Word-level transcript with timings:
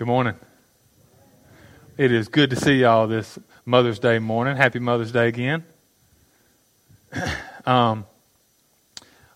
Good 0.00 0.06
morning. 0.06 0.36
It 1.98 2.10
is 2.10 2.28
good 2.28 2.48
to 2.48 2.56
see 2.56 2.80
y'all 2.80 3.06
this 3.06 3.38
Mother's 3.66 3.98
Day 3.98 4.18
morning. 4.18 4.56
Happy 4.56 4.78
Mother's 4.78 5.12
Day 5.12 5.28
again. 5.28 5.62
um, 7.66 8.06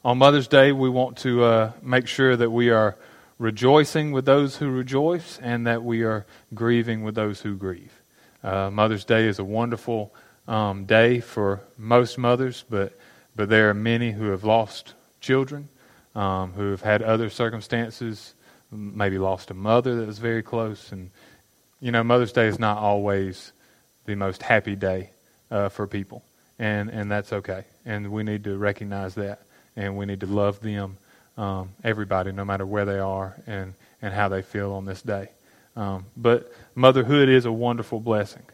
on 0.03 0.17
Mother's 0.17 0.49
Day, 0.49 0.73
we 0.73 0.89
want 0.89 1.19
to 1.19 1.45
uh, 1.45 1.73
make 1.83 2.07
sure 2.07 2.35
that 2.35 2.49
we 2.49 2.71
are 2.71 2.97
rejoicing 3.39 4.11
with 4.11 4.25
those 4.25 4.57
who 4.57 4.71
rejoice 4.71 5.39
and 5.43 5.67
that 5.67 5.85
we 5.85 6.03
are 6.03 6.25
grieving 6.55 7.03
with 7.03 7.15
those 7.15 7.43
who 7.43 7.57
grieve. 7.57 8.01
Uh, 8.43 8.71
Mother's 8.71 9.05
Day 9.05 9.27
is 9.27 9.39
a 9.39 9.45
wonderful 9.45 10.15
um, 10.49 10.87
day 10.87 11.21
for 11.21 11.61
most 11.77 12.17
mothers, 12.17 12.65
but, 12.71 12.99
but 13.37 13.51
there 13.51 13.69
are 13.69 13.75
many 13.75 14.12
who 14.12 14.31
have 14.31 14.45
lost 14.45 14.95
children, 15.21 15.69
um, 16.15 16.55
who 16.55 16.71
have 16.71 16.81
had 16.81 17.03
other 17.03 17.29
circumstances 17.29 18.34
maybe 18.75 19.18
lost 19.18 19.50
a 19.50 19.54
mother 19.54 19.96
that 19.96 20.06
was 20.06 20.18
very 20.18 20.43
close. 20.43 20.93
And, 20.93 21.11
you 21.80 21.92
know, 21.92 22.02
Mother's 22.02 22.32
Day 22.32 22.46
is 22.46 22.59
not 22.59 22.78
always 22.78 23.52
the 24.05 24.15
most 24.15 24.42
happy 24.42 24.77
day 24.77 25.10
uh, 25.51 25.69
for 25.69 25.87
people. 25.87 26.23
And, 26.59 26.91
and 26.91 27.10
that's 27.10 27.32
okay. 27.32 27.65
And 27.84 28.10
we 28.12 28.23
need 28.23 28.45
to 28.45 28.56
recognize 28.56 29.15
that. 29.15 29.42
And 29.77 29.96
we 29.96 30.06
need 30.06 30.20
to 30.20 30.27
love 30.27 30.60
them, 30.60 30.98
um, 31.37 31.70
everybody, 31.82 32.32
no 32.32 32.45
matter 32.45 32.65
where 32.65 32.84
they 32.84 32.98
are 32.98 33.34
and, 33.46 33.74
and 34.01 34.15
how 34.15 34.29
they 34.29 34.42
feel 34.42 34.73
on 34.73 34.84
this 34.84 35.02
day. 35.02 35.30
Um, 35.77 36.06
but 36.16 36.52
motherhood 36.74 37.29
is 37.29 37.45
a 37.45 37.52
wonderful 37.52 37.98
blessing. 37.98 38.45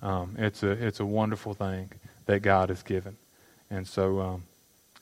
Um, 0.00 0.36
it's, 0.38 0.62
a, 0.62 0.70
it's 0.70 1.00
a 1.00 1.04
wonderful 1.04 1.54
thing 1.54 1.90
that 2.26 2.40
God 2.40 2.68
has 2.68 2.82
given. 2.82 3.16
And 3.70 3.86
so 3.86 4.20
um, 4.20 4.42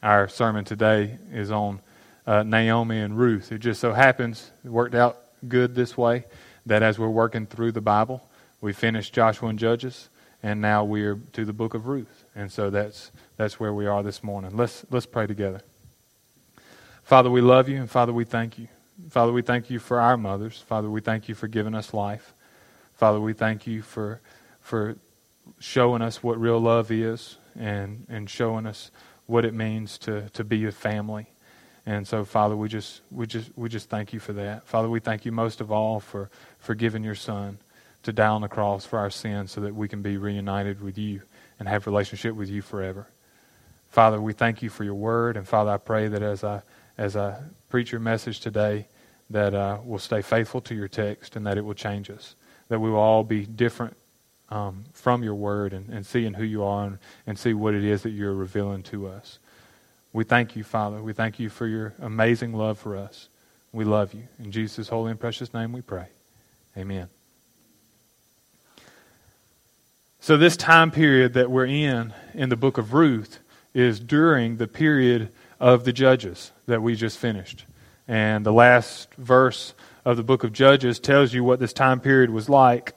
our 0.02 0.28
sermon 0.28 0.64
today 0.64 1.18
is 1.30 1.50
on 1.50 1.80
uh, 2.26 2.42
Naomi 2.42 3.00
and 3.00 3.16
Ruth. 3.16 3.52
It 3.52 3.58
just 3.58 3.80
so 3.80 3.92
happens, 3.92 4.50
it 4.64 4.70
worked 4.70 4.94
out 4.94 5.18
good 5.46 5.74
this 5.74 5.96
way, 5.96 6.24
that 6.66 6.82
as 6.82 6.98
we're 6.98 7.08
working 7.08 7.46
through 7.46 7.72
the 7.72 7.80
Bible, 7.80 8.28
we 8.60 8.72
finished 8.72 9.12
Joshua 9.12 9.48
and 9.48 9.58
Judges, 9.58 10.09
and 10.42 10.60
now 10.60 10.84
we're 10.84 11.20
to 11.32 11.45
the 11.45 11.52
book 11.52 11.74
of 11.74 11.86
Ruth. 11.86 12.24
And 12.34 12.51
so 12.51 12.70
that's, 12.70 13.12
that's 13.36 13.60
where 13.60 13.73
we 13.73 13.86
are 13.86 14.02
this 14.02 14.23
morning. 14.23 14.56
Let's, 14.56 14.84
let's 14.90 15.06
pray 15.06 15.26
together. 15.26 15.60
Father, 17.04 17.30
we 17.30 17.40
love 17.40 17.68
you, 17.68 17.76
and 17.76 17.90
Father, 17.90 18.12
we 18.12 18.24
thank 18.24 18.58
you. 18.58 18.68
Father, 19.10 19.30
we 19.30 19.42
thank 19.42 19.70
you 19.70 19.79
for 19.79 20.01
our 20.01 20.16
mothers. 20.16 20.58
Father, 20.58 20.90
we 20.90 21.01
thank 21.01 21.29
you 21.29 21.34
for 21.34 21.46
giving 21.46 21.74
us 21.74 21.95
life. 21.95 22.32
Father, 22.95 23.20
we 23.20 23.34
thank 23.34 23.66
you 23.66 23.82
for, 23.82 24.20
for 24.60 24.96
showing 25.60 26.02
us 26.02 26.23
what 26.23 26.40
real 26.40 26.58
love 26.58 26.90
is 26.90 27.36
and, 27.58 28.06
and 28.08 28.29
showing 28.29 28.66
us 28.66 28.90
what 29.26 29.45
it 29.45 29.54
means 29.54 29.98
to, 29.98 30.29
to 30.30 30.42
be 30.42 30.64
a 30.64 30.73
family. 30.73 31.29
And 31.87 32.06
so, 32.06 32.24
Father, 32.24 32.56
we 32.56 32.68
just, 32.68 33.01
we, 33.12 33.26
just, 33.29 33.51
we 33.56 33.68
just 33.68 33.88
thank 33.88 34.12
you 34.12 34.18
for 34.18 34.32
that. 34.32 34.66
Father, 34.66 34.90
we 34.90 34.98
thank 34.98 35.24
you 35.24 35.30
most 35.30 35.60
of 35.60 35.70
all 35.70 36.01
for, 36.01 36.30
for 36.59 36.74
giving 36.74 37.04
your 37.04 37.15
Son 37.15 37.59
to 38.02 38.12
die 38.12 38.26
on 38.26 38.42
the 38.42 38.48
cross 38.48 38.84
for 38.84 38.98
our 38.98 39.10
sins 39.10 39.52
so 39.52 39.60
that 39.60 39.74
we 39.74 39.87
can 39.87 40.02
be 40.02 40.16
reunited 40.16 40.82
with 40.82 40.98
you 40.98 41.23
and 41.59 41.68
have 41.68 41.87
relationship 41.87 42.34
with 42.34 42.48
you 42.48 42.60
forever. 42.60 43.07
Father, 43.88 44.20
we 44.20 44.32
thank 44.32 44.62
you 44.62 44.68
for 44.68 44.82
your 44.82 44.95
word. 44.95 45.37
And 45.37 45.46
Father, 45.46 45.70
I 45.70 45.76
pray 45.76 46.09
that 46.09 46.23
as 46.23 46.42
I, 46.42 46.62
as 46.98 47.16
I 47.16 47.40
preach 47.68 47.92
your 47.92 48.01
message 48.01 48.40
today, 48.40 48.88
that 49.30 49.54
uh, 49.54 49.79
we'll 49.84 49.98
stay 49.98 50.23
faithful 50.23 50.60
to 50.62 50.74
your 50.74 50.88
text 50.88 51.37
and 51.37 51.46
that 51.46 51.57
it 51.57 51.64
will 51.64 51.74
change 51.74 52.10
us. 52.10 52.34
That 52.68 52.80
we 52.80 52.90
will 52.90 52.98
all 52.98 53.24
be 53.24 53.46
different 53.46 53.96
um, 54.51 54.84
from 54.92 55.23
your 55.23 55.34
word 55.34 55.73
and, 55.73 55.88
and 55.88 56.04
seeing 56.04 56.34
who 56.34 56.45
you 56.45 56.64
are 56.64 56.84
and, 56.87 56.98
and 57.26 57.38
see 57.38 57.54
what 57.54 57.74
it 57.74 57.84
is 57.84 58.02
that 58.02 58.10
you're 58.10 58.34
revealing 58.34 58.82
to 58.84 59.07
us. 59.07 59.38
We 60.16 60.24
thank 60.24 60.56
you, 60.56 60.64
Father. 60.64 61.02
We 61.02 61.12
thank 61.12 61.38
you 61.38 61.50
for 61.50 61.66
your 61.66 61.92
amazing 62.00 62.54
love 62.54 62.78
for 62.78 62.96
us. 62.96 63.28
We 63.70 63.84
love 63.84 64.14
you. 64.14 64.22
In 64.38 64.50
Jesus' 64.50 64.88
holy 64.88 65.10
and 65.10 65.20
precious 65.20 65.53
name 65.53 65.75
we 65.75 65.82
pray. 65.82 66.06
Amen. 66.75 67.10
So, 70.19 70.38
this 70.38 70.56
time 70.56 70.91
period 70.91 71.34
that 71.34 71.50
we're 71.50 71.66
in 71.66 72.14
in 72.32 72.48
the 72.48 72.56
book 72.56 72.78
of 72.78 72.94
Ruth 72.94 73.41
is 73.75 74.00
during 74.00 74.56
the 74.56 74.66
period 74.66 75.28
of 75.60 75.84
the 75.84 75.92
Judges 75.92 76.50
that 76.64 76.80
we 76.80 76.96
just 76.96 77.18
finished. 77.18 77.66
And 78.08 78.46
the 78.46 78.54
last 78.54 79.12
verse 79.16 79.74
of 80.06 80.16
the 80.16 80.22
book 80.22 80.44
of 80.44 80.52
Judges 80.54 80.98
tells 80.98 81.34
you 81.34 81.44
what 81.44 81.60
this 81.60 81.74
time 81.74 82.00
period 82.00 82.30
was 82.30 82.48
like. 82.48 82.96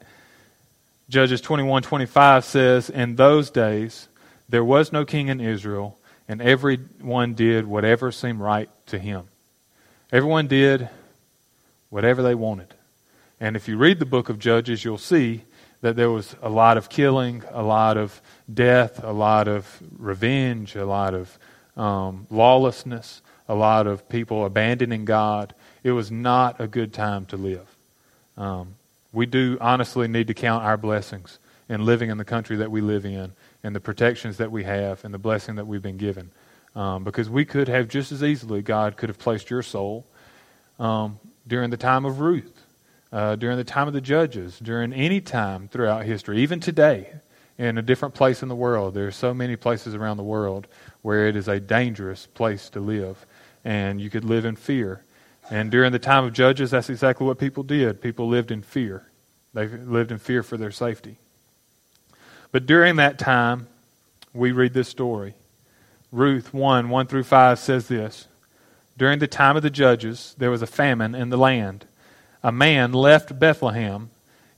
Judges 1.10 1.42
21 1.42 1.84
25 1.84 2.46
says, 2.46 2.90
In 2.90 3.18
those 3.18 3.50
days 3.52 4.08
there 4.48 4.64
was 4.64 4.94
no 4.94 5.04
king 5.04 5.28
in 5.28 5.42
Israel 5.42 5.99
and 6.30 6.44
everyone 6.44 7.34
did 7.34 7.66
whatever 7.66 8.12
seemed 8.12 8.40
right 8.40 8.70
to 8.86 9.00
him. 9.00 9.28
Everyone 10.12 10.48
did 10.48 10.88
whatever 11.90 12.22
they 12.22 12.36
wanted. 12.36 12.76
And 13.40 13.56
if 13.56 13.68
you 13.68 13.78
read 13.78 13.98
the 14.00 14.06
book 14.06 14.30
of 14.30 14.38
Judges, 14.38 14.86
you'll 14.86 15.00
see 15.00 15.44
that 15.82 15.96
there 15.96 16.12
was 16.12 16.36
a 16.42 16.50
lot 16.50 16.78
of 16.78 16.88
killing, 16.88 17.42
a 17.50 17.64
lot 17.64 17.98
of 17.98 18.22
death, 18.54 19.04
a 19.04 19.12
lot 19.12 19.48
of 19.48 19.82
revenge, 19.98 20.76
a 20.76 20.86
lot 20.86 21.16
of 21.16 21.40
um, 21.76 22.28
lawlessness, 22.30 23.24
a 23.48 23.56
lot 23.56 23.88
of 23.88 24.08
people 24.08 24.46
abandoning 24.46 25.06
God. 25.06 25.56
It 25.84 25.94
was 25.94 26.12
not 26.12 26.62
a 26.62 26.68
good 26.68 26.94
time 26.94 27.26
to 27.28 27.38
live. 27.38 27.76
Um, 28.38 28.76
we 29.12 29.26
do 29.26 29.58
honestly 29.60 30.08
need 30.08 30.28
to 30.28 30.36
count 30.36 30.64
our 30.64 30.78
blessings 30.78 31.40
in 31.68 31.86
living 31.86 32.12
in 32.12 32.18
the 32.20 32.26
country 32.26 32.58
that 32.58 32.70
we 32.70 32.82
live 32.82 33.06
in 33.06 33.32
and 33.64 33.76
the 33.76 33.80
protections 33.80 34.38
that 34.38 34.52
we 34.52 34.64
have 34.64 35.04
and 35.04 35.14
the 35.14 35.20
blessing 35.20 35.56
that 35.56 35.68
we've 35.68 35.82
been 35.82 35.98
given. 35.98 36.32
Um, 36.76 37.04
because 37.04 37.30
we 37.30 37.46
could 37.46 37.68
have 37.68 37.88
just 37.88 38.12
as 38.12 38.24
easily, 38.24 38.62
God 38.62 38.96
could 38.96 39.10
have 39.10 39.18
placed 39.18 39.50
your 39.50 39.64
soul 39.64 40.06
um, 40.78 41.20
during 41.48 41.72
the 41.72 41.78
time 41.78 42.06
of 42.06 42.20
Ruth, 42.20 42.66
uh, 43.12 43.36
during 43.36 43.58
the 43.58 43.64
time 43.64 43.88
of 43.88 43.94
the 43.94 44.02
judges, 44.02 44.60
during 44.60 44.94
any 44.94 45.20
time 45.20 45.68
throughout 45.68 46.06
history, 46.06 46.40
even 46.40 46.60
today 46.60 47.14
in 47.58 47.78
a 47.78 47.82
different 47.82 48.14
place 48.14 48.42
in 48.42 48.50
the 48.50 48.56
world. 48.56 48.94
There 48.94 49.08
are 49.08 49.12
so 49.12 49.34
many 49.34 49.56
places 49.56 49.94
around 49.94 50.18
the 50.18 50.24
world 50.24 50.68
where 51.02 51.28
it 51.28 51.36
is 51.36 51.48
a 51.48 51.60
dangerous 51.60 52.28
place 52.28 52.70
to 52.70 52.80
live, 52.80 53.26
and 53.66 54.00
you 54.00 54.10
could 54.10 54.24
live 54.24 54.46
in 54.46 54.56
fear. 54.56 55.04
And 55.50 55.72
during 55.72 55.92
the 55.92 56.00
time 56.00 56.24
of 56.24 56.34
judges, 56.34 56.72
that's 56.72 56.90
exactly 56.90 57.26
what 57.26 57.40
people 57.40 57.64
did. 57.64 58.02
People 58.02 58.30
lived 58.30 58.52
in 58.52 58.62
fear. 58.62 59.08
They 59.54 59.68
lived 59.68 60.12
in 60.12 60.20
fear 60.20 60.44
for 60.44 60.58
their 60.58 60.72
safety. 60.72 61.18
But 62.52 62.66
during 62.66 62.96
that 62.96 63.20
time, 63.20 63.68
we 64.34 64.52
read 64.52 64.74
this 64.74 64.90
story. 64.90 65.36
Ruth 66.12 66.54
1 66.54 66.90
1 66.90 67.08
through 67.08 67.24
5 67.24 67.60
says 67.60 67.88
this 67.88 68.28
During 68.98 69.20
the 69.20 69.28
time 69.28 69.56
of 69.56 69.64
the 69.64 69.70
judges, 69.70 70.36
there 70.38 70.52
was 70.52 70.62
a 70.62 70.68
famine 70.68 71.14
in 71.14 71.30
the 71.30 71.38
land. 71.38 71.86
A 72.42 72.52
man 72.52 72.94
left 72.94 73.38
Bethlehem 73.38 74.10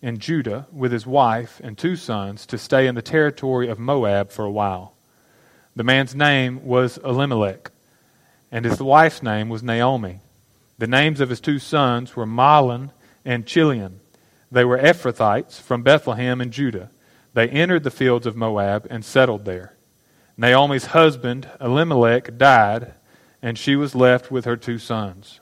in 0.02 0.20
Judah 0.20 0.68
with 0.72 0.92
his 0.92 1.06
wife 1.06 1.60
and 1.64 1.78
two 1.78 1.96
sons 1.96 2.46
to 2.48 2.58
stay 2.58 2.88
in 2.88 2.96
the 2.96 3.02
territory 3.02 3.68
of 3.68 3.80
Moab 3.80 4.32
for 4.32 4.46
a 4.46 4.52
while. 4.52 4.94
The 5.76 5.84
man's 5.84 6.16
name 6.16 6.66
was 6.66 6.98
Elimelech, 6.98 7.72
and 8.52 8.66
his 8.66 8.82
wife's 8.82 9.24
name 9.24 9.50
was 9.50 9.64
Naomi. 9.64 10.20
The 10.78 10.88
names 10.88 11.22
of 11.22 11.30
his 11.30 11.40
two 11.40 11.60
sons 11.60 12.16
were 12.16 12.26
Mahlon 12.26 12.92
and 13.24 13.46
Chilion. 13.46 14.00
They 14.52 14.66
were 14.66 14.78
Ephrathites 14.78 15.62
from 15.62 15.84
Bethlehem 15.84 16.42
in 16.42 16.52
Judah. 16.52 16.90
They 17.34 17.48
entered 17.48 17.84
the 17.84 17.92
fields 17.92 18.26
of 18.26 18.36
Moab 18.36 18.88
and 18.90 19.06
settled 19.06 19.46
there. 19.46 19.74
Naomi's 20.38 20.88
husband, 20.88 21.50
Elimelech, 21.60 22.38
died, 22.38 22.94
and 23.42 23.58
she 23.58 23.76
was 23.76 23.96
left 23.96 24.32
with 24.32 24.46
her 24.46 24.58
two 24.58 24.78
sons. 24.78 25.40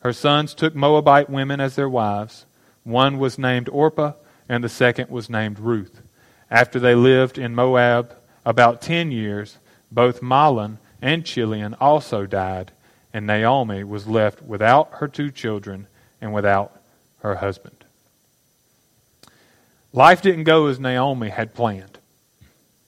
Her 0.00 0.12
sons 0.12 0.54
took 0.54 0.74
Moabite 0.74 1.28
women 1.28 1.60
as 1.60 1.76
their 1.76 1.88
wives. 1.88 2.46
One 2.84 3.18
was 3.18 3.38
named 3.38 3.68
Orpah, 3.68 4.12
and 4.48 4.64
the 4.64 4.68
second 4.68 5.10
was 5.10 5.28
named 5.28 5.58
Ruth. 5.58 6.02
After 6.50 6.80
they 6.80 6.94
lived 6.94 7.38
in 7.38 7.54
Moab 7.54 8.16
about 8.44 8.80
ten 8.80 9.10
years, 9.12 9.58
both 9.92 10.22
Mahlon 10.22 10.78
and 11.02 11.24
Chilion 11.24 11.74
also 11.80 12.26
died, 12.26 12.72
and 13.12 13.26
Naomi 13.26 13.84
was 13.84 14.06
left 14.06 14.42
without 14.42 14.90
her 14.94 15.08
two 15.08 15.30
children 15.30 15.86
and 16.20 16.32
without 16.32 16.80
her 17.18 17.36
husband. 17.36 17.79
Life 19.92 20.22
didn't 20.22 20.44
go 20.44 20.66
as 20.66 20.78
Naomi 20.78 21.28
had 21.28 21.54
planned, 21.54 21.98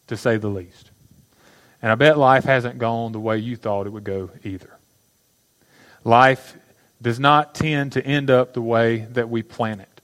to 0.06 0.16
say 0.16 0.36
the 0.36 0.48
least. 0.48 0.90
And 1.80 1.90
I 1.90 1.96
bet 1.96 2.16
life 2.16 2.44
hasn't 2.44 2.78
gone 2.78 3.12
the 3.12 3.20
way 3.20 3.38
you 3.38 3.56
thought 3.56 3.86
it 3.86 3.90
would 3.90 4.04
go 4.04 4.30
either. 4.44 4.70
Life 6.04 6.56
does 7.00 7.18
not 7.18 7.54
tend 7.54 7.92
to 7.92 8.06
end 8.06 8.30
up 8.30 8.54
the 8.54 8.62
way 8.62 8.98
that 9.10 9.28
we 9.28 9.42
plan 9.42 9.80
it. 9.80 10.00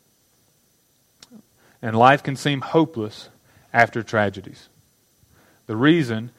And 1.80 1.96
life 1.96 2.24
can 2.24 2.34
seem 2.34 2.60
hopeless 2.60 3.28
after 3.72 4.02
tragedies. 4.02 4.68
The 5.66 5.76
reason 5.76 6.30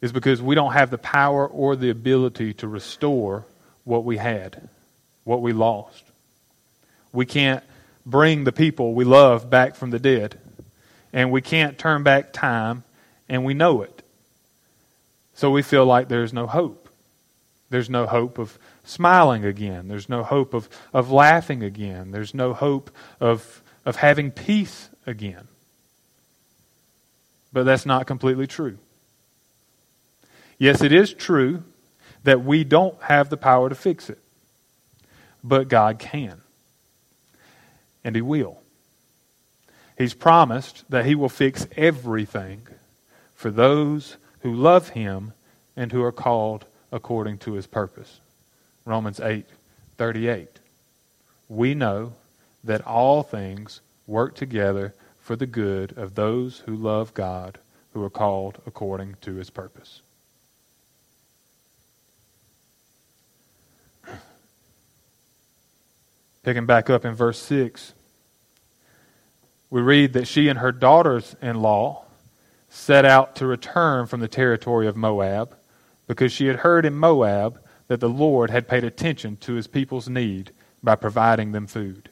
is 0.00 0.12
because 0.12 0.40
we 0.40 0.54
don't 0.54 0.72
have 0.72 0.90
the 0.90 0.98
power 0.98 1.46
or 1.46 1.76
the 1.76 1.90
ability 1.90 2.54
to 2.54 2.68
restore 2.68 3.44
what 3.84 4.04
we 4.04 4.16
had, 4.16 4.68
what 5.24 5.42
we 5.42 5.52
lost. 5.52 6.04
We 7.12 7.26
can't 7.26 7.62
bring 8.06 8.44
the 8.44 8.52
people 8.52 8.94
we 8.94 9.04
love 9.04 9.50
back 9.50 9.74
from 9.74 9.90
the 9.90 9.98
dead. 9.98 10.38
And 11.12 11.30
we 11.30 11.42
can't 11.42 11.76
turn 11.76 12.02
back 12.02 12.32
time, 12.32 12.84
and 13.28 13.44
we 13.44 13.52
know 13.52 13.82
it. 13.82 14.02
So 15.34 15.50
we 15.50 15.62
feel 15.62 15.84
like 15.84 16.08
there's 16.08 16.32
no 16.32 16.46
hope. 16.46 16.88
There's 17.68 17.90
no 17.90 18.06
hope 18.06 18.38
of 18.38 18.58
smiling 18.84 19.44
again. 19.44 19.88
There's 19.88 20.08
no 20.08 20.22
hope 20.22 20.54
of, 20.54 20.68
of 20.94 21.10
laughing 21.10 21.62
again. 21.62 22.12
There's 22.12 22.32
no 22.32 22.54
hope 22.54 22.90
of, 23.20 23.62
of 23.84 23.96
having 23.96 24.30
peace 24.30 24.88
again. 25.04 25.48
But 27.52 27.64
that's 27.64 27.86
not 27.86 28.06
completely 28.06 28.46
true. 28.46 28.78
Yes, 30.58 30.82
it 30.82 30.92
is 30.92 31.12
true 31.12 31.64
that 32.22 32.44
we 32.44 32.64
don't 32.64 33.00
have 33.02 33.28
the 33.28 33.36
power 33.36 33.68
to 33.68 33.74
fix 33.74 34.08
it, 34.08 34.18
but 35.42 35.68
God 35.68 35.98
can. 35.98 36.40
And 38.06 38.14
He 38.14 38.22
will. 38.22 38.62
He's 39.98 40.14
promised 40.14 40.84
that 40.88 41.06
He 41.06 41.16
will 41.16 41.28
fix 41.28 41.66
everything 41.76 42.68
for 43.34 43.50
those 43.50 44.16
who 44.40 44.54
love 44.54 44.90
Him 44.90 45.32
and 45.76 45.90
who 45.90 46.04
are 46.04 46.12
called 46.12 46.66
according 46.92 47.38
to 47.38 47.54
His 47.54 47.66
purpose. 47.66 48.20
Romans 48.84 49.18
8 49.18 49.44
38. 49.98 50.60
We 51.48 51.74
know 51.74 52.12
that 52.62 52.86
all 52.86 53.24
things 53.24 53.80
work 54.06 54.36
together 54.36 54.94
for 55.18 55.34
the 55.34 55.46
good 55.46 55.98
of 55.98 56.14
those 56.14 56.60
who 56.60 56.76
love 56.76 57.12
God, 57.12 57.58
who 57.92 58.04
are 58.04 58.10
called 58.10 58.62
according 58.66 59.16
to 59.22 59.34
His 59.34 59.50
purpose. 59.50 60.00
Picking 66.44 66.66
back 66.66 66.88
up 66.88 67.04
in 67.04 67.14
verse 67.14 67.40
6 67.40 67.94
we 69.70 69.80
read 69.80 70.12
that 70.12 70.28
she 70.28 70.48
and 70.48 70.58
her 70.58 70.72
daughters 70.72 71.36
in 71.42 71.60
law 71.60 72.04
set 72.68 73.04
out 73.04 73.36
to 73.36 73.46
return 73.46 74.06
from 74.06 74.20
the 74.20 74.28
territory 74.28 74.86
of 74.86 74.96
Moab 74.96 75.56
because 76.06 76.32
she 76.32 76.46
had 76.46 76.56
heard 76.56 76.84
in 76.84 76.94
Moab 76.94 77.60
that 77.88 78.00
the 78.00 78.08
Lord 78.08 78.50
had 78.50 78.68
paid 78.68 78.84
attention 78.84 79.36
to 79.38 79.54
his 79.54 79.66
people's 79.66 80.08
need 80.08 80.52
by 80.82 80.94
providing 80.94 81.52
them 81.52 81.66
food. 81.66 82.10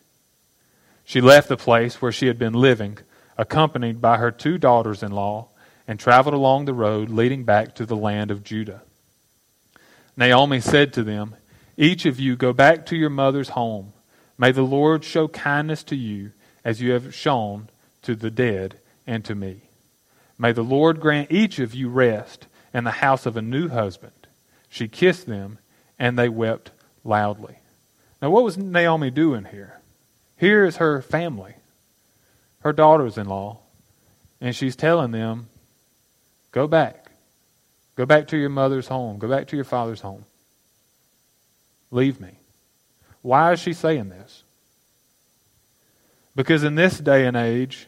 She 1.05 1.21
left 1.21 1.49
the 1.49 1.56
place 1.56 2.01
where 2.01 2.12
she 2.12 2.27
had 2.27 2.39
been 2.39 2.55
living, 2.55 2.99
accompanied 3.37 4.00
by 4.00 4.17
her 4.17 4.31
two 4.31 4.59
daughters 4.59 5.03
in 5.03 5.12
law, 5.12 5.49
and 5.87 6.00
traveled 6.00 6.35
along 6.35 6.65
the 6.65 6.75
road 6.75 7.11
leading 7.11 7.45
back 7.45 7.75
to 7.75 7.85
the 7.85 7.97
land 7.97 8.31
of 8.31 8.43
Judah. 8.43 8.83
Naomi 10.17 10.61
said 10.61 10.93
to 10.95 11.03
them, 11.03 11.37
Each 11.77 12.07
of 12.07 12.19
you 12.19 12.37
go 12.37 12.53
back 12.53 12.87
to 12.87 12.97
your 12.97 13.11
mother's 13.11 13.50
home. 13.50 13.93
May 14.39 14.53
the 14.53 14.62
Lord 14.62 15.05
show 15.05 15.29
kindness 15.29 15.83
to 15.85 15.97
you 15.97 16.33
as 16.64 16.81
you 16.81 16.93
have 16.93 17.14
shown 17.14 17.69
to 18.02 18.14
the 18.14 18.31
dead 18.31 18.78
and 19.06 19.25
to 19.25 19.34
me. 19.34 19.62
May 20.38 20.52
the 20.52 20.62
Lord 20.62 21.00
grant 21.00 21.31
each 21.31 21.58
of 21.58 21.75
you 21.75 21.88
rest 21.88 22.46
in 22.72 22.84
the 22.84 22.90
house 22.90 23.26
of 23.26 23.37
a 23.37 23.43
new 23.43 23.69
husband. 23.69 24.12
She 24.69 24.88
kissed 24.88 25.26
them, 25.26 25.58
and 25.99 26.19
they 26.19 26.28
wept 26.28 26.70
loudly. 27.05 27.58
Now, 28.20 28.31
what 28.31 28.44
was 28.44 28.58
Naomi 28.58 29.11
doing 29.11 29.44
here? 29.44 29.81
Here 30.37 30.64
is 30.64 30.78
her 30.78 31.00
family, 31.00 31.55
her 32.61 32.72
daughters 32.72 33.16
in 33.16 33.28
law, 33.28 33.61
and 34.40 34.56
she's 34.56 34.75
telling 34.75 35.12
them, 35.12 35.49
Go 36.50 36.66
back. 36.66 37.11
Go 37.96 38.06
back 38.06 38.28
to 38.28 38.37
your 38.37 38.49
mother's 38.49 38.88
home. 38.88 39.19
Go 39.19 39.28
back 39.28 39.49
to 39.49 39.56
your 39.56 39.64
father's 39.64 40.00
home. 40.00 40.25
Leave 41.90 42.20
me. 42.20 42.38
Why 43.22 43.52
is 43.52 43.61
she 43.61 43.72
saying 43.72 44.08
this? 44.08 44.43
Because 46.37 46.65
in 46.65 46.75
this 46.75 46.99
day 46.99 47.27
and 47.27 47.37
age, 47.37 47.87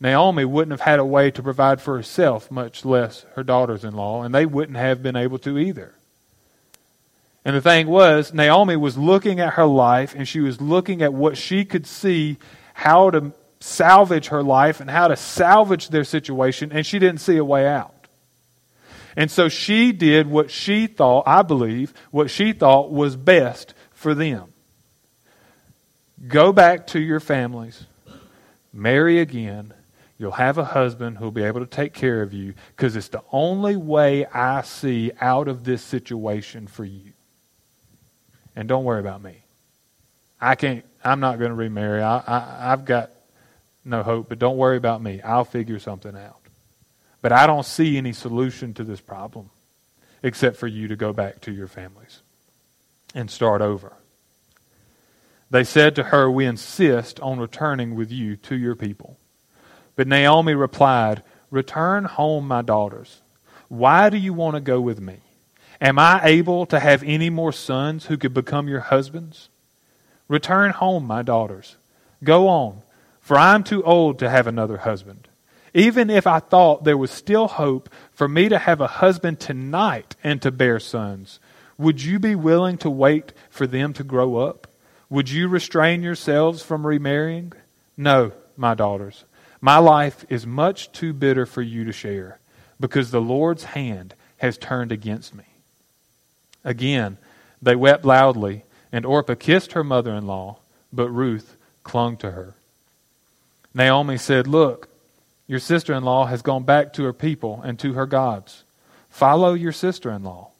Naomi 0.00 0.44
wouldn't 0.44 0.72
have 0.72 0.80
had 0.80 0.98
a 0.98 1.04
way 1.04 1.30
to 1.30 1.42
provide 1.42 1.80
for 1.80 1.96
herself, 1.96 2.50
much 2.50 2.84
less 2.84 3.24
her 3.34 3.42
daughters 3.42 3.84
in 3.84 3.94
law, 3.94 4.22
and 4.22 4.34
they 4.34 4.46
wouldn't 4.46 4.78
have 4.78 5.02
been 5.02 5.16
able 5.16 5.38
to 5.40 5.58
either. 5.58 5.94
And 7.44 7.54
the 7.54 7.60
thing 7.60 7.86
was, 7.86 8.32
Naomi 8.32 8.76
was 8.76 8.96
looking 8.96 9.38
at 9.38 9.54
her 9.54 9.66
life 9.66 10.14
and 10.14 10.26
she 10.26 10.40
was 10.40 10.62
looking 10.62 11.02
at 11.02 11.12
what 11.12 11.36
she 11.36 11.64
could 11.64 11.86
see 11.86 12.38
how 12.72 13.10
to 13.10 13.32
salvage 13.60 14.28
her 14.28 14.42
life 14.42 14.80
and 14.80 14.90
how 14.90 15.08
to 15.08 15.16
salvage 15.16 15.88
their 15.88 16.04
situation, 16.04 16.72
and 16.72 16.86
she 16.86 16.98
didn't 16.98 17.20
see 17.20 17.36
a 17.36 17.44
way 17.44 17.66
out. 17.66 17.92
And 19.16 19.30
so 19.30 19.48
she 19.48 19.92
did 19.92 20.26
what 20.26 20.50
she 20.50 20.86
thought, 20.86 21.24
I 21.26 21.42
believe, 21.42 21.94
what 22.10 22.30
she 22.30 22.52
thought 22.52 22.90
was 22.90 23.14
best 23.14 23.74
for 23.92 24.14
them. 24.14 24.53
Go 26.26 26.52
back 26.52 26.86
to 26.88 27.00
your 27.00 27.20
families, 27.20 27.84
marry 28.72 29.20
again. 29.20 29.74
You'll 30.16 30.32
have 30.32 30.58
a 30.58 30.64
husband 30.64 31.18
who'll 31.18 31.32
be 31.32 31.42
able 31.42 31.60
to 31.60 31.66
take 31.66 31.92
care 31.92 32.22
of 32.22 32.32
you 32.32 32.54
because 32.76 32.94
it's 32.94 33.08
the 33.08 33.22
only 33.32 33.76
way 33.76 34.24
I 34.26 34.62
see 34.62 35.10
out 35.20 35.48
of 35.48 35.64
this 35.64 35.82
situation 35.82 36.66
for 36.66 36.84
you. 36.84 37.12
And 38.54 38.68
don't 38.68 38.84
worry 38.84 39.00
about 39.00 39.22
me. 39.22 39.42
I 40.40 40.54
can't, 40.54 40.84
I'm 41.02 41.20
not 41.20 41.38
going 41.38 41.50
to 41.50 41.56
remarry. 41.56 42.00
I, 42.00 42.18
I, 42.18 42.72
I've 42.72 42.84
got 42.84 43.10
no 43.84 44.02
hope, 44.02 44.28
but 44.28 44.38
don't 44.38 44.56
worry 44.56 44.76
about 44.76 45.02
me. 45.02 45.20
I'll 45.20 45.44
figure 45.44 45.78
something 45.78 46.16
out. 46.16 46.40
But 47.20 47.32
I 47.32 47.46
don't 47.46 47.66
see 47.66 47.96
any 47.96 48.12
solution 48.12 48.72
to 48.74 48.84
this 48.84 49.00
problem 49.00 49.50
except 50.22 50.56
for 50.56 50.66
you 50.66 50.88
to 50.88 50.96
go 50.96 51.12
back 51.12 51.40
to 51.42 51.52
your 51.52 51.66
families 51.66 52.20
and 53.14 53.30
start 53.30 53.60
over. 53.60 53.92
They 55.50 55.64
said 55.64 55.94
to 55.96 56.04
her, 56.04 56.30
We 56.30 56.46
insist 56.46 57.20
on 57.20 57.38
returning 57.38 57.94
with 57.94 58.10
you 58.10 58.36
to 58.36 58.56
your 58.56 58.74
people. 58.74 59.18
But 59.96 60.08
Naomi 60.08 60.54
replied, 60.54 61.22
Return 61.50 62.04
home, 62.04 62.48
my 62.48 62.62
daughters. 62.62 63.22
Why 63.68 64.10
do 64.10 64.16
you 64.16 64.32
want 64.32 64.56
to 64.56 64.60
go 64.60 64.80
with 64.80 65.00
me? 65.00 65.20
Am 65.80 65.98
I 65.98 66.20
able 66.24 66.66
to 66.66 66.80
have 66.80 67.02
any 67.02 67.30
more 67.30 67.52
sons 67.52 68.06
who 68.06 68.16
could 68.16 68.34
become 68.34 68.68
your 68.68 68.80
husbands? 68.80 69.48
Return 70.28 70.70
home, 70.70 71.06
my 71.06 71.22
daughters. 71.22 71.76
Go 72.22 72.48
on, 72.48 72.82
for 73.20 73.38
I 73.38 73.54
am 73.54 73.64
too 73.64 73.82
old 73.82 74.18
to 74.18 74.30
have 74.30 74.46
another 74.46 74.78
husband. 74.78 75.28
Even 75.74 76.08
if 76.08 76.26
I 76.26 76.38
thought 76.38 76.84
there 76.84 76.96
was 76.96 77.10
still 77.10 77.48
hope 77.48 77.90
for 78.12 78.28
me 78.28 78.48
to 78.48 78.58
have 78.58 78.80
a 78.80 78.86
husband 78.86 79.40
tonight 79.40 80.14
and 80.22 80.40
to 80.42 80.50
bear 80.50 80.78
sons, 80.78 81.40
would 81.76 82.02
you 82.02 82.18
be 82.18 82.34
willing 82.34 82.78
to 82.78 82.90
wait 82.90 83.32
for 83.50 83.66
them 83.66 83.92
to 83.94 84.04
grow 84.04 84.36
up? 84.36 84.68
Would 85.10 85.30
you 85.30 85.48
restrain 85.48 86.02
yourselves 86.02 86.62
from 86.62 86.86
remarrying? 86.86 87.52
No, 87.96 88.32
my 88.56 88.74
daughters. 88.74 89.24
My 89.60 89.78
life 89.78 90.24
is 90.28 90.46
much 90.46 90.92
too 90.92 91.12
bitter 91.12 91.46
for 91.46 91.62
you 91.62 91.84
to 91.84 91.92
share, 91.92 92.38
because 92.80 93.10
the 93.10 93.20
Lord's 93.20 93.64
hand 93.64 94.14
has 94.38 94.58
turned 94.58 94.92
against 94.92 95.34
me. 95.34 95.44
Again, 96.64 97.18
they 97.62 97.76
wept 97.76 98.04
loudly, 98.04 98.64
and 98.92 99.06
Orpah 99.06 99.34
kissed 99.34 99.72
her 99.72 99.84
mother 99.84 100.14
in 100.14 100.26
law, 100.26 100.58
but 100.92 101.08
Ruth 101.08 101.56
clung 101.82 102.16
to 102.18 102.30
her. 102.32 102.54
Naomi 103.74 104.16
said, 104.16 104.46
Look, 104.46 104.88
your 105.46 105.58
sister 105.58 105.92
in 105.92 106.04
law 106.04 106.26
has 106.26 106.42
gone 106.42 106.64
back 106.64 106.92
to 106.94 107.04
her 107.04 107.12
people 107.12 107.60
and 107.62 107.78
to 107.80 107.92
her 107.94 108.06
gods. 108.06 108.64
Follow 109.10 109.54
your 109.54 109.72
sister 109.72 110.10
in 110.10 110.24
law. 110.24 110.50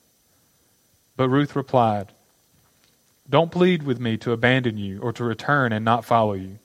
But 1.17 1.29
Ruth 1.29 1.57
replied, 1.57 2.13
don't 3.29 3.51
plead 3.51 3.83
with 3.83 3.99
me 3.99 4.17
to 4.19 4.33
abandon 4.33 4.77
you 4.77 5.01
or 5.01 5.13
to 5.15 5.25
return 5.25 5.73
and 5.73 5.85
not 5.85 6.05
follow 6.05 6.35
you. 6.35 6.59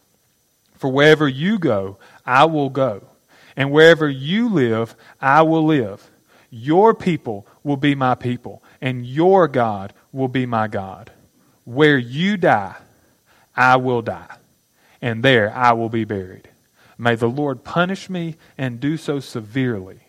For 0.75 0.89
wherever 0.89 1.27
you 1.27 1.59
go, 1.59 1.97
I 2.25 2.45
will 2.45 2.69
go. 2.69 3.03
And 3.55 3.71
wherever 3.71 4.09
you 4.09 4.49
live, 4.49 4.95
I 5.21 5.41
will 5.41 5.65
live. 5.65 6.09
Your 6.49 6.93
people 6.93 7.45
will 7.63 7.77
be 7.77 7.95
my 7.95 8.15
people, 8.15 8.63
and 8.81 9.05
your 9.05 9.47
God 9.47 9.93
will 10.11 10.27
be 10.27 10.45
my 10.45 10.67
God. 10.67 11.11
Where 11.65 11.97
you 11.97 12.37
die, 12.37 12.75
I 13.55 13.75
will 13.75 14.01
die, 14.01 14.37
and 15.01 15.21
there 15.23 15.53
I 15.53 15.73
will 15.73 15.89
be 15.89 16.05
buried. 16.05 16.49
May 16.97 17.15
the 17.15 17.29
Lord 17.29 17.63
punish 17.63 18.09
me 18.09 18.35
and 18.57 18.79
do 18.79 18.97
so 18.97 19.19
severely 19.19 19.99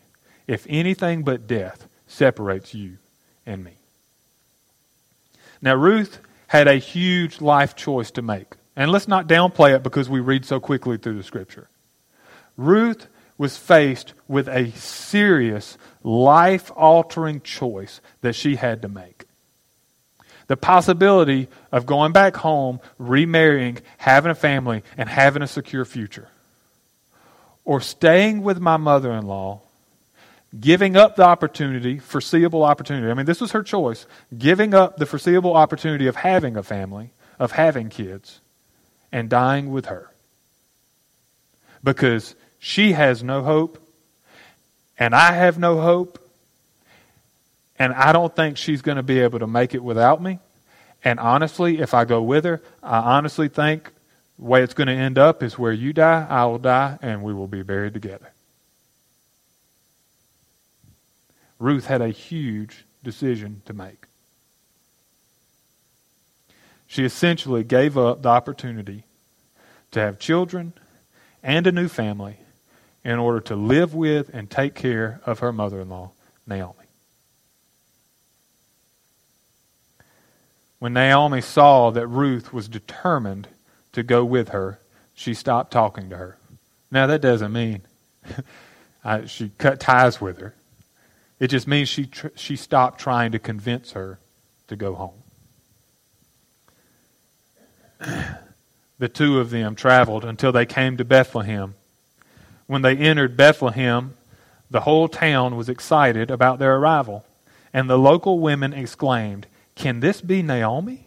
if 0.47 0.67
anything 0.69 1.23
but 1.23 1.47
death 1.47 1.87
separates 2.07 2.75
you 2.75 2.99
and 3.45 3.63
me. 3.63 3.75
Now, 5.63 5.75
Ruth 5.75 6.21
had 6.51 6.67
a 6.67 6.75
huge 6.75 7.41
life 7.41 7.77
choice 7.77 8.11
to 8.11 8.21
make. 8.21 8.55
And 8.75 8.91
let's 8.91 9.07
not 9.07 9.29
downplay 9.29 9.77
it 9.77 9.85
because 9.85 10.11
we 10.11 10.19
read 10.19 10.45
so 10.45 10.59
quickly 10.59 10.99
through 10.99 11.17
the 11.17 11.23
scripture. 11.23 11.69
Ruth 12.57 13.07
was 13.39 13.57
faced 13.57 14.15
with 14.27 14.49
a 14.49 14.73
serious, 14.73 15.79
life 16.03 16.73
altering 16.75 17.41
choice 17.43 18.01
that 18.23 18.35
she 18.35 18.57
had 18.57 18.83
to 18.83 18.89
make. 18.89 19.27
The 20.49 20.57
possibility 20.57 21.47
of 21.71 21.87
going 21.87 22.11
back 22.11 22.35
home, 22.35 22.81
remarrying, 22.99 23.79
having 23.99 24.33
a 24.33 24.35
family, 24.35 24.83
and 24.97 25.09
having 25.09 25.43
a 25.43 25.47
secure 25.47 25.85
future. 25.85 26.31
Or 27.65 27.81
staying 27.81 28.43
with 28.43 28.59
my 28.59 28.77
mother 28.77 29.13
in 29.13 29.25
law 29.25 29.63
giving 30.59 30.97
up 30.97 31.17
the 31.17 31.25
opportunity, 31.25 31.99
foreseeable 31.99 32.65
opportunity. 32.65 33.09
I 33.11 33.15
mean, 33.15 33.27
this 33.27 33.41
was 33.41 33.53
her 33.53 33.63
choice. 33.63 34.07
Giving 34.37 34.75
up 34.75 34.97
the 34.97 35.07
foreseeable 35.07 35.55
opportunity 35.55 36.07
of 36.07 36.17
having 36.17 36.57
a 36.57 36.63
family, 36.63 37.13
of 37.39 37.53
having 37.53 37.89
kids, 37.89 38.41
and 39.13 39.29
dying 39.29 39.71
with 39.71 39.87
her. 39.87 40.11
Because 41.85 42.35
she 42.59 42.93
has 42.93 43.23
no 43.23 43.43
hope, 43.43 43.79
and 44.99 45.15
I 45.15 45.33
have 45.33 45.59
no 45.59 45.81
hope, 45.81 46.19
And 47.81 47.95
I 47.95 48.13
don't 48.13 48.37
think 48.37 48.59
she's 48.59 48.83
going 48.83 48.97
to 48.97 49.03
be 49.03 49.21
able 49.21 49.39
to 49.39 49.47
make 49.47 49.75
it 49.75 49.83
without 49.83 50.23
me. 50.23 50.39
And 51.03 51.19
honestly, 51.19 51.81
if 51.81 51.95
I 51.95 52.05
go 52.05 52.21
with 52.21 52.45
her, 52.45 52.61
I 52.83 52.99
honestly 52.99 53.49
think 53.49 53.91
the 54.39 54.45
way 54.45 54.63
it's 54.63 54.75
going 54.75 54.89
to 54.89 54.93
end 54.93 55.17
up 55.17 55.43
is 55.43 55.59
where 55.59 55.73
you 55.73 55.95
die, 55.95 56.27
I 56.29 56.45
will 56.45 56.59
die, 56.59 56.99
and 57.01 57.23
we 57.23 57.33
will 57.33 57.47
be 57.47 57.63
buried 57.63 57.95
together. 57.95 58.33
Ruth 61.61 61.87
had 61.87 62.03
a 62.03 62.09
huge 62.09 62.85
decision 63.05 63.63
to 63.67 63.73
make. 63.73 64.07
She 66.87 67.05
essentially 67.05 67.63
gave 67.63 67.97
up 67.97 68.23
the 68.23 68.31
opportunity 68.31 69.05
to 69.93 70.01
have 70.01 70.19
children 70.19 70.73
and 71.43 71.67
a 71.67 71.73
new 71.73 71.87
family 71.87 72.39
in 73.05 73.19
order 73.19 73.41
to 73.41 73.55
live 73.55 73.95
with 73.95 74.31
and 74.33 74.51
take 74.51 74.75
care 74.75 75.21
of 75.25 75.39
her 75.39 75.53
mother 75.53 75.81
in 75.81 75.89
law, 75.89 76.11
Naomi. 76.47 76.75
When 80.79 80.95
Naomi 80.95 81.43
saw 81.43 81.91
that 81.91 82.07
Ruth 82.07 82.53
was 82.55 82.69
determined 82.69 83.49
to 83.93 84.03
go 84.03 84.25
with 84.25 84.49
her, 84.49 84.81
she 85.15 85.35
stopped 85.35 85.73
talking 85.73 86.09
to 86.09 86.17
her. 86.17 86.39
Now, 86.91 87.07
that 87.07 87.21
doesn't 87.21 87.53
mean 87.53 87.83
she 89.27 89.51
cut 89.59 89.79
ties 89.79 90.21
with 90.21 90.41
her. 90.41 90.55
It 91.41 91.49
just 91.49 91.67
means 91.67 91.89
she, 91.89 92.07
tr- 92.07 92.29
she 92.37 92.55
stopped 92.55 93.01
trying 93.01 93.33
to 93.33 93.39
convince 93.39 93.93
her 93.93 94.21
to 94.69 94.77
go 94.77 94.95
home. 94.95 95.23
the 98.99 99.09
two 99.09 99.41
of 99.41 99.51
them 99.51 99.75
traveled 99.75 100.25
until 100.25 100.53
they 100.53 100.67
came 100.67 100.99
to 100.99 101.05
Bethlehem. 101.05 101.75
When 102.67 102.83
they 102.83 102.97
entered 102.97 103.37
Bethlehem, 103.37 104.15
the 104.71 104.83
whole 104.83 105.09
town 105.09 105.57
was 105.57 105.69
excited 105.69 106.31
about 106.31 106.59
their 106.59 106.77
arrival, 106.77 107.25
and 107.73 107.89
the 107.89 107.99
local 107.99 108.39
women 108.39 108.73
exclaimed, 108.73 109.47
can 109.75 110.01
this 110.01 110.21
be 110.21 110.43
Naomi? 110.43 111.07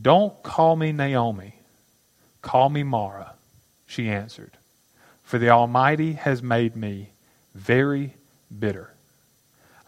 Don't 0.00 0.42
call 0.42 0.76
me 0.76 0.92
Naomi. 0.92 1.56
Call 2.40 2.70
me 2.70 2.82
Mara, 2.82 3.34
she 3.84 4.08
answered. 4.08 4.52
For 5.22 5.38
the 5.38 5.50
Almighty 5.50 6.12
has 6.12 6.42
made 6.42 6.76
me 6.76 7.10
very 7.54 8.14
bitter. 8.56 8.90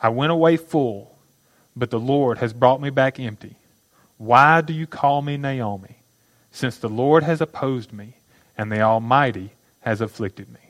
I 0.02 0.08
went 0.10 0.32
away 0.32 0.56
full, 0.56 1.16
but 1.74 1.90
the 1.90 2.00
Lord 2.00 2.38
has 2.38 2.52
brought 2.52 2.80
me 2.80 2.90
back 2.90 3.18
empty. 3.18 3.56
Why 4.18 4.60
do 4.60 4.72
you 4.72 4.86
call 4.86 5.22
me 5.22 5.36
Naomi? 5.36 5.96
Since 6.50 6.78
the 6.78 6.88
Lord 6.88 7.24
has 7.24 7.40
opposed 7.40 7.92
me 7.92 8.16
and 8.56 8.70
the 8.70 8.80
Almighty 8.80 9.52
has 9.80 10.00
afflicted 10.00 10.48
me. 10.52 10.60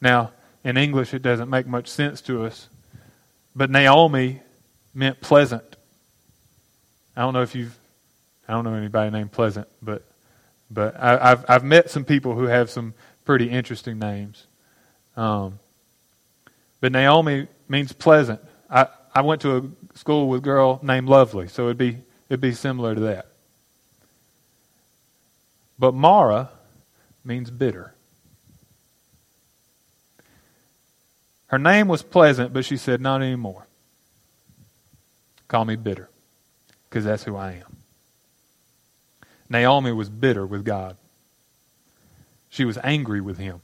Now, 0.00 0.32
in 0.62 0.76
English, 0.76 1.12
it 1.12 1.22
doesn't 1.22 1.50
make 1.50 1.66
much 1.66 1.88
sense 1.88 2.20
to 2.22 2.44
us, 2.44 2.68
but 3.54 3.70
Naomi 3.70 4.40
meant 4.94 5.20
pleasant. 5.20 5.76
I 7.16 7.22
don't 7.22 7.34
know 7.34 7.42
if 7.42 7.54
you've, 7.54 7.76
I 8.48 8.52
don't 8.52 8.64
know 8.64 8.74
anybody 8.74 9.10
named 9.10 9.32
Pleasant, 9.32 9.68
but, 9.82 10.02
but 10.70 10.96
I, 10.98 11.28
have 11.28 11.44
I've 11.48 11.64
met 11.64 11.90
some 11.90 12.04
people 12.04 12.34
who 12.34 12.44
have 12.44 12.70
some 12.70 12.94
pretty 13.24 13.48
interesting 13.48 13.98
names. 13.98 14.46
Um, 15.16 15.58
but 16.84 16.92
Naomi 16.92 17.46
means 17.66 17.94
pleasant. 17.94 18.42
I, 18.68 18.88
I 19.14 19.22
went 19.22 19.40
to 19.40 19.56
a 19.56 19.96
school 19.96 20.28
with 20.28 20.40
a 20.40 20.44
girl 20.44 20.80
named 20.82 21.08
Lovely, 21.08 21.48
so 21.48 21.64
it'd 21.64 21.78
be, 21.78 21.96
it'd 22.28 22.42
be 22.42 22.52
similar 22.52 22.94
to 22.94 23.00
that. 23.00 23.28
But 25.78 25.94
Mara 25.94 26.50
means 27.24 27.50
bitter. 27.50 27.94
Her 31.46 31.58
name 31.58 31.88
was 31.88 32.02
pleasant, 32.02 32.52
but 32.52 32.66
she 32.66 32.76
said, 32.76 33.00
not 33.00 33.22
anymore. 33.22 33.66
Call 35.48 35.64
me 35.64 35.76
bitter, 35.76 36.10
because 36.90 37.06
that's 37.06 37.24
who 37.24 37.34
I 37.34 37.52
am. 37.52 37.78
Naomi 39.48 39.92
was 39.92 40.10
bitter 40.10 40.44
with 40.44 40.66
God. 40.66 40.98
She 42.50 42.66
was 42.66 42.76
angry 42.84 43.22
with 43.22 43.38
him. 43.38 43.62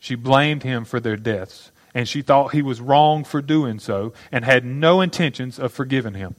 She 0.00 0.16
blamed 0.16 0.64
him 0.64 0.84
for 0.84 0.98
their 0.98 1.16
deaths, 1.16 1.70
and 1.94 2.08
she 2.08 2.22
thought 2.22 2.52
he 2.52 2.62
was 2.62 2.80
wrong 2.80 3.24
for 3.24 3.40
doing 3.40 3.78
so 3.78 4.12
and 4.32 4.44
had 4.44 4.64
no 4.64 5.00
intentions 5.00 5.58
of 5.58 5.72
forgiving 5.72 6.14
him. 6.14 6.34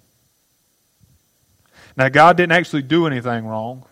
Now, 1.97 2.09
God 2.09 2.35
didn't 2.35 2.51
actually 2.51 2.81
do 2.81 3.07
anything 3.07 3.47
wrong, 3.47 3.85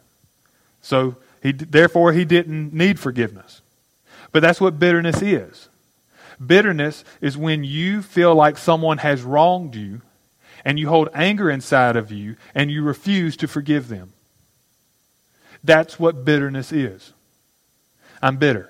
so 0.82 1.16
he, 1.42 1.54
therefore 1.54 2.12
he 2.12 2.26
didn't 2.26 2.74
need 2.74 3.00
forgiveness. 3.00 3.62
But 4.34 4.42
that's 4.42 4.60
what 4.60 4.78
bitterness 4.78 5.22
is. 5.22 5.70
Bitterness 6.46 7.06
is 7.22 7.38
when 7.38 7.64
you 7.64 8.02
feel 8.02 8.36
like 8.36 8.58
someone 8.58 8.98
has 8.98 9.22
wronged 9.22 9.76
you 9.76 10.02
and 10.66 10.78
you 10.78 10.90
hold 10.90 11.10
anger 11.14 11.50
inside 11.50 11.96
of 11.96 12.12
you 12.12 12.36
and 12.54 12.70
you 12.70 12.84
refuse 12.84 13.38
to 13.38 13.48
forgive 13.48 13.88
them. 13.88 14.12
That's 15.64 15.98
what 15.98 16.26
bitterness 16.26 16.74
is. 16.74 17.14
I'm 18.22 18.38
bitter. 18.38 18.70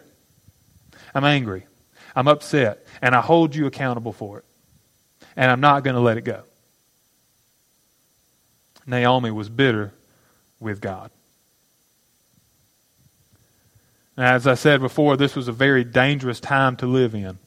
I'm 1.16 1.24
angry. 1.24 1.66
I'm 2.16 2.28
upset. 2.28 2.86
And 3.02 3.16
I 3.16 3.22
hold 3.22 3.56
you 3.56 3.66
accountable 3.66 4.14
for 4.14 4.40
it. 4.40 4.46
And 5.36 5.50
I'm 5.52 5.62
not 5.62 5.84
going 5.84 5.96
to 5.96 6.02
let 6.02 6.18
it 6.18 6.24
go. 6.24 6.44
Naomi 8.86 9.32
was 9.32 9.50
bitter 9.50 9.94
with 10.60 10.82
God. 10.82 11.12
Now, 14.18 14.36
as 14.36 14.46
I 14.46 14.54
said 14.54 14.80
before, 14.80 15.18
this 15.18 15.36
was 15.36 15.48
a 15.48 15.54
very 15.54 15.84
dangerous 15.84 16.40
time 16.40 16.76
to 16.78 16.86
live 16.86 17.16
in. 17.16 17.40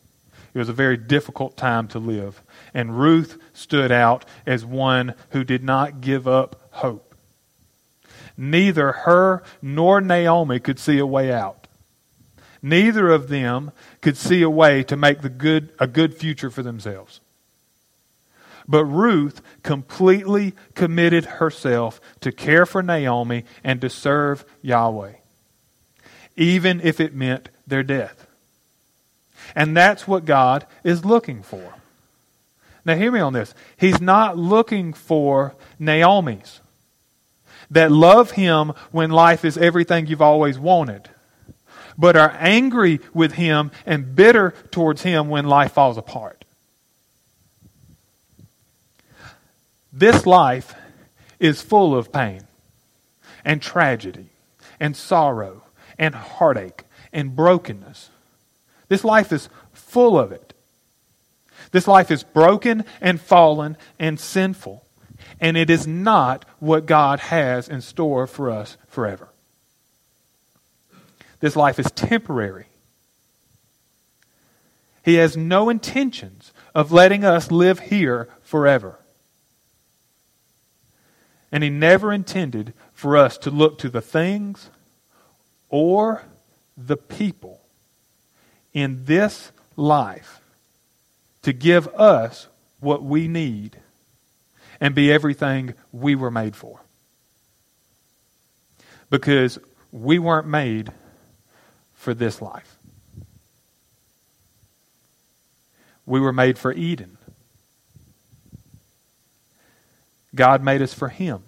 It 0.52 0.58
was 0.58 0.68
a 0.68 0.72
very 0.72 0.96
difficult 0.96 1.56
time 1.56 1.86
to 1.88 1.98
live. 1.98 2.42
And 2.74 2.98
Ruth 2.98 3.38
stood 3.52 3.92
out 3.92 4.24
as 4.46 4.64
one 4.64 5.14
who 5.30 5.44
did 5.44 5.62
not 5.62 6.00
give 6.00 6.26
up 6.26 6.68
hope. 6.72 7.14
Neither 8.36 8.92
her 8.92 9.42
nor 9.62 10.00
Naomi 10.00 10.58
could 10.58 10.78
see 10.78 10.98
a 10.98 11.06
way 11.06 11.32
out. 11.32 11.65
Neither 12.62 13.10
of 13.10 13.28
them 13.28 13.72
could 14.00 14.16
see 14.16 14.42
a 14.42 14.50
way 14.50 14.82
to 14.84 14.96
make 14.96 15.22
the 15.22 15.28
good, 15.28 15.72
a 15.78 15.86
good 15.86 16.14
future 16.14 16.50
for 16.50 16.62
themselves. 16.62 17.20
But 18.68 18.84
Ruth 18.84 19.42
completely 19.62 20.54
committed 20.74 21.24
herself 21.24 22.00
to 22.20 22.32
care 22.32 22.66
for 22.66 22.82
Naomi 22.82 23.44
and 23.62 23.80
to 23.80 23.88
serve 23.88 24.44
Yahweh, 24.62 25.12
even 26.36 26.80
if 26.80 27.00
it 27.00 27.14
meant 27.14 27.48
their 27.66 27.82
death. 27.82 28.26
And 29.54 29.76
that's 29.76 30.08
what 30.08 30.24
God 30.24 30.66
is 30.82 31.04
looking 31.04 31.42
for. 31.42 31.74
Now, 32.84 32.96
hear 32.96 33.10
me 33.10 33.20
on 33.20 33.32
this. 33.32 33.54
He's 33.76 34.00
not 34.00 34.36
looking 34.36 34.92
for 34.92 35.54
Naomi's 35.78 36.60
that 37.70 37.90
love 37.90 38.32
Him 38.32 38.72
when 38.90 39.10
life 39.10 39.44
is 39.44 39.58
everything 39.58 40.06
you've 40.06 40.22
always 40.22 40.58
wanted, 40.58 41.08
but 41.98 42.16
are 42.16 42.36
angry 42.38 43.00
with 43.14 43.32
Him 43.32 43.70
and 43.84 44.14
bitter 44.14 44.54
towards 44.70 45.02
Him 45.02 45.28
when 45.28 45.46
life 45.46 45.72
falls 45.72 45.96
apart. 45.96 46.44
This 49.92 50.26
life 50.26 50.74
is 51.38 51.62
full 51.62 51.96
of 51.96 52.12
pain 52.12 52.42
and 53.44 53.62
tragedy 53.62 54.28
and 54.78 54.96
sorrow 54.96 55.62
and 55.98 56.14
heartache 56.14 56.84
and 57.12 57.34
brokenness. 57.34 58.10
This 58.88 59.04
life 59.04 59.32
is 59.32 59.48
full 59.72 60.18
of 60.18 60.32
it. 60.32 60.52
This 61.72 61.88
life 61.88 62.10
is 62.10 62.22
broken 62.22 62.84
and 63.00 63.20
fallen 63.20 63.76
and 63.98 64.20
sinful. 64.20 64.84
And 65.40 65.56
it 65.56 65.70
is 65.70 65.86
not 65.86 66.44
what 66.58 66.86
God 66.86 67.20
has 67.20 67.68
in 67.68 67.80
store 67.80 68.26
for 68.26 68.50
us 68.50 68.76
forever. 68.88 69.28
This 71.40 71.56
life 71.56 71.78
is 71.78 71.90
temporary. 71.92 72.66
He 75.04 75.14
has 75.14 75.36
no 75.36 75.68
intentions 75.68 76.52
of 76.74 76.90
letting 76.90 77.24
us 77.24 77.50
live 77.50 77.78
here 77.78 78.28
forever. 78.42 78.98
And 81.52 81.62
He 81.62 81.70
never 81.70 82.12
intended 82.12 82.74
for 82.92 83.16
us 83.16 83.38
to 83.38 83.50
look 83.50 83.78
to 83.78 83.88
the 83.88 84.00
things 84.00 84.70
or 85.68 86.24
the 86.76 86.96
people 86.96 87.60
in 88.74 89.04
this 89.04 89.52
life 89.76 90.40
to 91.42 91.52
give 91.52 91.86
us 91.94 92.48
what 92.80 93.02
we 93.02 93.28
need 93.28 93.78
and 94.80 94.94
be 94.94 95.12
everything 95.12 95.74
we 95.92 96.14
were 96.14 96.30
made 96.30 96.56
for. 96.56 96.80
Because 99.08 99.58
we 99.92 100.18
weren't 100.18 100.48
made 100.48 100.90
for 102.06 102.14
this 102.14 102.40
life. 102.40 102.78
We 106.06 106.20
were 106.20 106.32
made 106.32 106.56
for 106.56 106.72
Eden. 106.72 107.18
God 110.32 110.62
made 110.62 110.82
us 110.82 110.94
for 110.94 111.08
Him. 111.08 111.42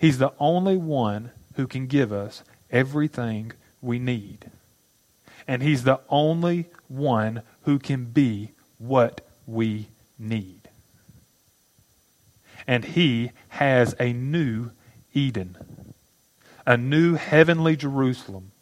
He's 0.00 0.18
the 0.18 0.32
only 0.40 0.76
one 0.76 1.30
who 1.54 1.68
can 1.68 1.86
give 1.86 2.12
us 2.12 2.42
everything 2.68 3.52
we 3.80 4.00
need 4.00 4.50
and 5.46 5.62
He's 5.62 5.84
the 5.84 6.00
only 6.08 6.66
one 6.88 7.42
who 7.62 7.78
can 7.78 8.06
be 8.06 8.50
what 8.78 9.20
we 9.46 9.86
need. 10.18 10.68
And 12.66 12.84
He 12.84 13.30
has 13.50 13.94
a 14.00 14.12
new 14.12 14.72
Eden, 15.14 15.77
a 16.68 16.76
new 16.76 17.14
heavenly 17.14 17.74
Jerusalem 17.76 18.52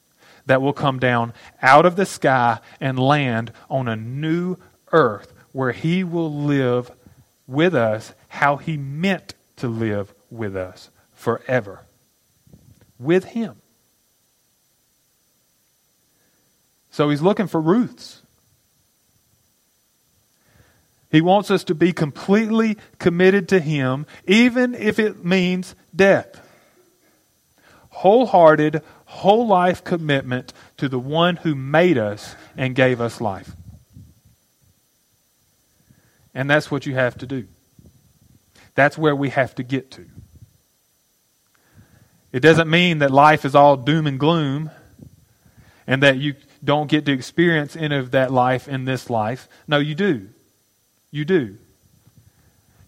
that 0.47 0.63
will 0.63 0.73
come 0.73 1.01
down 1.01 1.35
out 1.61 1.85
of 1.85 1.97
the 1.97 2.07
sky 2.07 2.61
and 2.81 3.01
land 3.01 3.51
on 3.69 3.89
a 3.89 3.97
new 3.97 4.59
earth 4.93 5.35
where 5.51 5.73
He 5.73 6.05
will 6.05 6.33
live 6.33 6.89
with 7.49 7.75
us 7.75 8.15
how 8.29 8.59
He 8.59 8.77
meant 8.77 9.35
to 9.57 9.67
live 9.67 10.15
with 10.31 10.55
us 10.55 10.89
forever. 11.15 11.81
With 12.97 13.25
Him. 13.25 13.57
So 16.93 17.11
He's 17.11 17.23
looking 17.23 17.49
for 17.49 17.61
Ruths. 17.61 18.23
He 21.11 21.21
wants 21.21 21.51
us 21.51 21.65
to 21.65 21.75
be 21.75 21.93
completely 21.93 22.77
committed 23.01 23.49
to 23.49 23.59
Him, 23.59 24.07
even 24.29 24.77
if 24.77 25.01
it 25.01 25.25
means 25.25 25.75
death. 25.95 26.46
Wholehearted, 27.97 28.83
whole 29.07 29.47
life 29.47 29.83
commitment 29.83 30.53
to 30.77 30.87
the 30.87 30.99
one 30.99 31.37
who 31.37 31.55
made 31.55 31.97
us 31.97 32.37
and 32.55 32.75
gave 32.75 33.01
us 33.01 33.23
life. 33.23 33.53
And 36.35 36.51
that's 36.51 36.71
what 36.71 36.85
you 36.85 36.95
have 36.95 37.17
to 37.17 37.27
do. 37.27 37.47
That's 38.75 38.99
where 38.99 39.17
we 39.17 39.31
have 39.31 39.55
to 39.55 39.63
get 39.63 39.91
to. 39.93 40.05
It 42.33 42.41
doesn't 42.41 42.69
mean 42.69 42.99
that 42.99 43.11
life 43.11 43.47
is 43.47 43.55
all 43.55 43.79
doom 43.79 44.07
and 44.07 44.21
gloom 44.21 44.71
and 45.87 46.03
that 46.03 46.19
you 46.19 46.35
don't 46.63 46.91
get 46.91 47.07
to 47.07 47.13
experience 47.13 47.77
any 47.77 47.97
of 47.97 48.11
that 48.11 48.31
life 48.31 48.69
in 48.69 48.85
this 48.85 49.09
life. 49.09 49.49
No, 49.67 49.79
you 49.79 49.95
do. 49.95 50.29
You 51.11 51.25
do. 51.25 51.57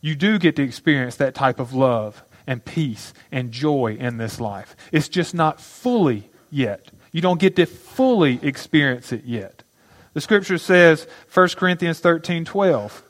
You 0.03 0.15
do 0.15 0.39
get 0.39 0.57
to 0.57 0.63
experience 0.63 1.17
that 1.17 1.35
type 1.35 1.59
of 1.59 1.73
love 1.73 2.23
and 2.49 2.65
peace 2.65 3.13
and 3.31 3.53
joy 3.53 3.97
in 4.01 4.17
this 4.17 4.41
life. 4.41 4.75
It's 4.91 5.09
just 5.09 5.35
not 5.35 5.61
fully 5.61 6.31
yet. 6.51 6.91
You 7.13 7.21
don't 7.21 7.39
get 7.39 7.55
to 7.57 7.67
fully 7.67 8.41
experience 8.43 9.13
it 9.13 9.25
yet. 9.25 9.63
The 10.15 10.23
scripture 10.23 10.57
says, 10.59 11.07
1 11.33 11.49
Corinthians 11.51 12.01
13 12.01 12.47
12, 12.47 13.03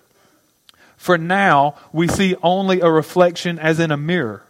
for 0.96 1.16
now, 1.16 1.76
we 1.92 2.08
see 2.08 2.34
only 2.42 2.80
a 2.80 2.90
reflection 2.90 3.60
as 3.60 3.78
in 3.78 3.92
a 3.92 3.96
mirror, 3.96 4.42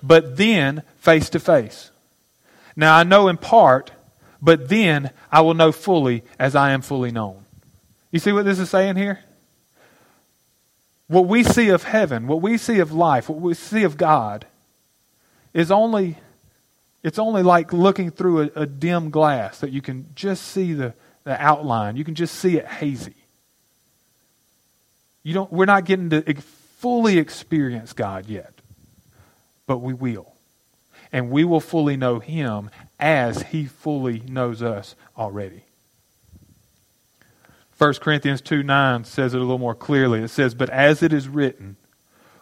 but 0.00 0.36
then 0.36 0.84
face 0.96 1.28
to 1.30 1.40
face. 1.40 1.90
Now 2.76 2.96
I 2.96 3.02
know 3.02 3.26
in 3.26 3.36
part, 3.36 3.90
but 4.40 4.68
then 4.68 5.10
I 5.32 5.40
will 5.40 5.54
know 5.54 5.72
fully 5.72 6.22
as 6.38 6.54
I 6.54 6.70
am 6.70 6.82
fully 6.82 7.10
known. 7.10 7.44
You 8.12 8.20
see 8.20 8.30
what 8.30 8.44
this 8.44 8.60
is 8.60 8.70
saying 8.70 8.94
here? 8.94 9.18
What 11.06 11.26
we 11.26 11.44
see 11.44 11.68
of 11.68 11.84
heaven, 11.84 12.26
what 12.26 12.40
we 12.40 12.56
see 12.56 12.78
of 12.78 12.92
life, 12.92 13.28
what 13.28 13.40
we 13.40 13.54
see 13.54 13.82
of 13.82 13.96
God 13.96 14.46
is 15.52 15.70
only 15.70 16.18
it's 17.04 17.18
only 17.18 17.42
like 17.42 17.72
looking 17.72 18.10
through 18.10 18.44
a, 18.44 18.62
a 18.62 18.66
dim 18.66 19.10
glass 19.10 19.60
that 19.60 19.70
you 19.70 19.82
can 19.82 20.06
just 20.14 20.42
see 20.42 20.72
the, 20.72 20.94
the 21.24 21.40
outline. 21.40 21.96
You 21.96 22.04
can 22.04 22.14
just 22.14 22.34
see 22.36 22.56
it 22.56 22.66
hazy. 22.66 23.14
You 25.22 25.34
don't, 25.34 25.52
we're 25.52 25.66
not 25.66 25.84
getting 25.84 26.08
to 26.10 26.34
fully 26.78 27.18
experience 27.18 27.92
God 27.92 28.26
yet, 28.26 28.54
but 29.66 29.78
we 29.78 29.92
will. 29.92 30.32
And 31.12 31.30
we 31.30 31.44
will 31.44 31.60
fully 31.60 31.96
know 31.98 32.20
Him 32.20 32.70
as 32.98 33.42
He 33.42 33.66
fully 33.66 34.20
knows 34.20 34.62
us 34.62 34.96
already. 35.16 35.64
1 37.84 37.92
Corinthians 37.96 38.40
2 38.40 38.62
9 38.62 39.04
says 39.04 39.34
it 39.34 39.36
a 39.36 39.40
little 39.40 39.58
more 39.58 39.74
clearly. 39.74 40.22
It 40.22 40.28
says, 40.28 40.54
But 40.54 40.70
as 40.70 41.02
it 41.02 41.12
is 41.12 41.28
written, 41.28 41.76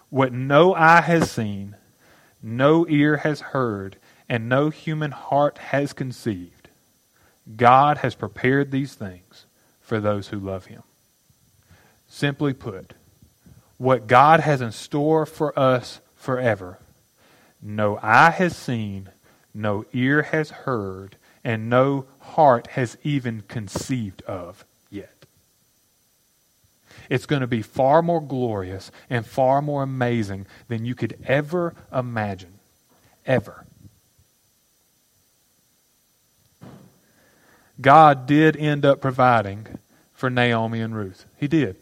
what 0.08 0.32
no 0.32 0.72
eye 0.72 1.00
has 1.00 1.32
seen, 1.32 1.74
no 2.40 2.86
ear 2.88 3.16
has 3.16 3.40
heard, 3.40 3.96
and 4.28 4.48
no 4.48 4.70
human 4.70 5.10
heart 5.10 5.58
has 5.58 5.92
conceived, 5.92 6.68
God 7.56 7.98
has 7.98 8.14
prepared 8.14 8.70
these 8.70 8.94
things 8.94 9.46
for 9.80 9.98
those 9.98 10.28
who 10.28 10.38
love 10.38 10.66
Him. 10.66 10.84
Simply 12.06 12.52
put, 12.52 12.94
what 13.78 14.06
God 14.06 14.38
has 14.38 14.60
in 14.60 14.70
store 14.70 15.26
for 15.26 15.58
us 15.58 15.98
forever, 16.14 16.78
no 17.60 17.98
eye 18.00 18.30
has 18.30 18.56
seen, 18.56 19.08
no 19.52 19.86
ear 19.92 20.22
has 20.22 20.50
heard, 20.50 21.16
and 21.42 21.68
no 21.68 22.04
heart 22.20 22.68
has 22.68 22.96
even 23.02 23.42
conceived 23.48 24.22
of. 24.22 24.64
It's 27.12 27.26
going 27.26 27.42
to 27.42 27.46
be 27.46 27.60
far 27.60 28.00
more 28.00 28.22
glorious 28.22 28.90
and 29.10 29.26
far 29.26 29.60
more 29.60 29.82
amazing 29.82 30.46
than 30.68 30.86
you 30.86 30.94
could 30.94 31.18
ever 31.26 31.74
imagine. 31.92 32.54
Ever. 33.26 33.66
God 37.78 38.24
did 38.26 38.56
end 38.56 38.86
up 38.86 39.02
providing 39.02 39.78
for 40.14 40.30
Naomi 40.30 40.80
and 40.80 40.96
Ruth. 40.96 41.26
He 41.36 41.46
did. 41.48 41.76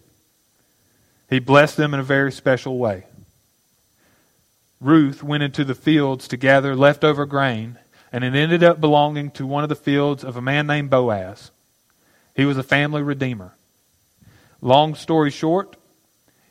He 1.29 1.38
blessed 1.38 1.77
them 1.77 1.95
in 1.95 2.01
a 2.01 2.03
very 2.03 2.33
special 2.33 2.77
way. 2.77 3.05
Ruth 4.81 5.23
went 5.23 5.45
into 5.45 5.62
the 5.62 5.77
fields 5.77 6.27
to 6.27 6.37
gather 6.37 6.75
leftover 6.75 7.25
grain, 7.25 7.79
and 8.11 8.25
it 8.25 8.35
ended 8.35 8.64
up 8.64 8.81
belonging 8.81 9.31
to 9.31 9.47
one 9.47 9.62
of 9.62 9.69
the 9.69 9.77
fields 9.77 10.25
of 10.25 10.37
a 10.37 10.43
man 10.43 10.66
named 10.66 10.90
Boaz. 10.90 11.53
He 12.35 12.45
was 12.45 12.59
a 12.59 12.64
family 12.64 13.01
redeemer. 13.01 13.55
Long 14.61 14.94
story 14.94 15.31
short, 15.31 15.77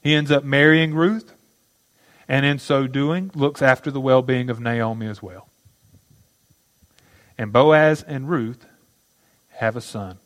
he 0.02 0.16
ends 0.16 0.32
up 0.32 0.44
marrying 0.44 0.94
Ruth, 0.94 1.34
and 2.28 2.46
in 2.46 2.60
so 2.60 2.88
doing, 2.88 3.32
looks 3.36 3.62
after 3.62 3.92
the 3.92 4.02
well 4.02 4.22
being 4.22 4.50
of 4.50 4.60
Naomi 4.60 5.08
as 5.08 5.22
well. 5.22 5.50
And 7.38 7.54
Boaz 7.54 8.04
and 8.04 8.30
Ruth 8.30 8.66
have 9.50 9.76
a 9.76 9.82
son 9.82 10.20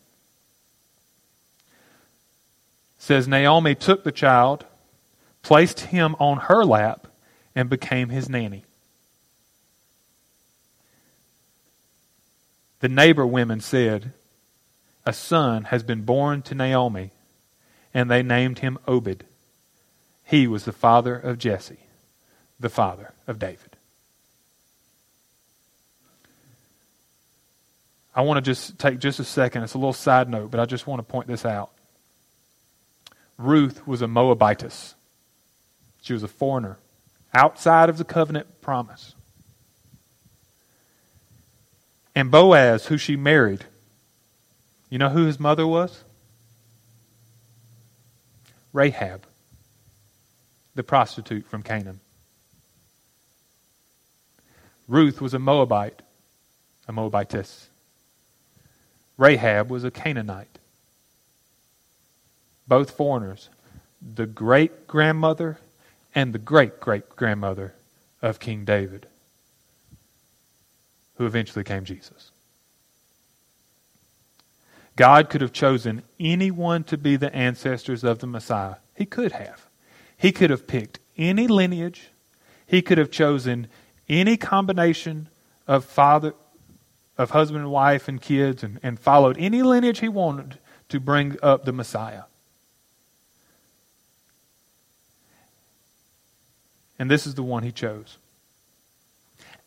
says 3.04 3.28
Naomi 3.28 3.76
took 3.76 4.06
the 4.06 4.14
child, 4.14 4.66
placed 5.42 5.82
him 5.82 6.16
on 6.20 6.38
her 6.38 6.64
lap, 6.64 7.06
and 7.54 7.70
became 7.70 8.08
his 8.08 8.30
nanny. 8.30 8.64
The 12.80 12.88
neighbor 12.88 13.28
women 13.28 13.60
said, 13.60 14.14
A 15.06 15.12
son 15.12 15.66
has 15.66 15.84
been 15.84 16.04
born 16.04 16.44
to 16.44 16.56
Naomi, 16.56 17.12
and 17.94 18.10
they 18.10 18.24
named 18.24 18.60
him 18.60 18.78
Obed. 18.88 19.24
He 20.24 20.48
was 20.48 20.66
the 20.66 20.72
father 20.72 21.16
of 21.16 21.38
Jesse, 21.38 21.80
the 22.60 22.70
father 22.70 23.14
of 23.28 23.40
David. 23.40 23.76
I 28.16 28.22
want 28.22 28.38
to 28.38 28.42
just 28.42 28.78
take 28.78 29.00
just 29.00 29.20
a 29.20 29.24
second. 29.24 29.64
It's 29.64 29.74
a 29.74 29.78
little 29.78 29.94
side 29.94 30.30
note, 30.30 30.52
but 30.52 30.60
I 30.60 30.66
just 30.66 30.86
want 30.86 31.00
to 31.00 31.04
point 31.04 31.28
this 31.28 31.46
out. 31.46 31.72
Ruth 33.38 33.88
was 33.88 34.02
a 34.02 34.08
Moabitess. 34.08 34.94
She 36.02 36.14
was 36.14 36.24
a 36.24 36.28
foreigner 36.28 36.78
outside 37.34 37.90
of 37.90 37.98
the 37.98 38.04
covenant 38.04 38.62
promise. 38.62 39.16
And 42.16 42.30
Boaz, 42.30 42.88
who 42.88 42.98
she 42.98 43.16
married, 43.16 43.66
you 44.90 45.00
know 45.00 45.10
who 45.10 45.26
his 45.26 45.40
mother 45.40 45.66
was? 45.66 46.04
Rahab, 48.74 49.26
the 50.76 50.84
prostitute 50.84 51.46
from 51.46 51.64
Canaan. 51.64 52.00
Ruth 54.88 55.22
was 55.22 55.34
a 55.34 55.40
Moabite, 55.40 56.02
a 56.88 56.92
Moabitess. 56.92 57.70
Rahab 59.18 59.70
was 59.70 59.84
a 59.84 59.92
Canaanite 59.92 60.58
both 62.68 62.92
foreigners, 62.92 63.50
the 64.02 64.26
great 64.26 64.88
grandmother 64.88 65.58
and 66.16 66.34
the 66.34 66.40
great 66.40 66.80
great 66.80 67.10
grandmother 67.16 67.74
of 68.22 68.40
King 68.40 68.66
David, 68.66 69.08
who 71.16 71.26
eventually 71.26 71.64
came 71.64 71.86
Jesus. 71.86 72.32
God 74.96 75.30
could 75.30 75.42
have 75.42 75.54
chosen 75.54 76.04
anyone 76.20 76.84
to 76.86 76.98
be 76.98 77.16
the 77.16 77.34
ancestors 77.36 78.04
of 78.04 78.20
the 78.20 78.28
Messiah. 78.28 78.76
He 78.96 79.06
could 79.06 79.32
have. 79.32 79.68
He 80.18 80.32
could 80.32 80.50
have 80.50 80.68
picked 80.68 81.00
any 81.18 81.48
lineage. 81.48 82.10
He 82.68 82.82
could 82.82 82.98
have 82.98 83.10
chosen 83.12 83.68
any 84.08 84.38
combination 84.38 85.30
of 85.68 85.86
father, 85.86 86.34
of 87.18 87.32
husband 87.32 87.64
and 87.64 87.72
wife 87.72 88.08
and 88.08 88.22
kids, 88.22 88.64
and, 88.64 88.80
and 88.84 89.00
followed 89.00 89.38
any 89.40 89.64
lineage 89.64 90.00
he 90.00 90.10
wanted 90.10 90.60
to 90.90 91.00
bring 91.00 91.38
up 91.42 91.66
the 91.66 91.74
Messiah. 91.74 92.24
And 97.00 97.10
this 97.10 97.26
is 97.26 97.34
the 97.34 97.44
one 97.44 97.64
he 97.64 97.72
chose. 97.72 98.18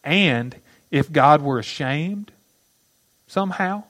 And 0.05 0.57
if 0.91 1.11
God 1.11 1.43
were 1.43 1.59
ashamed 1.59 2.31
somehow 3.27 3.85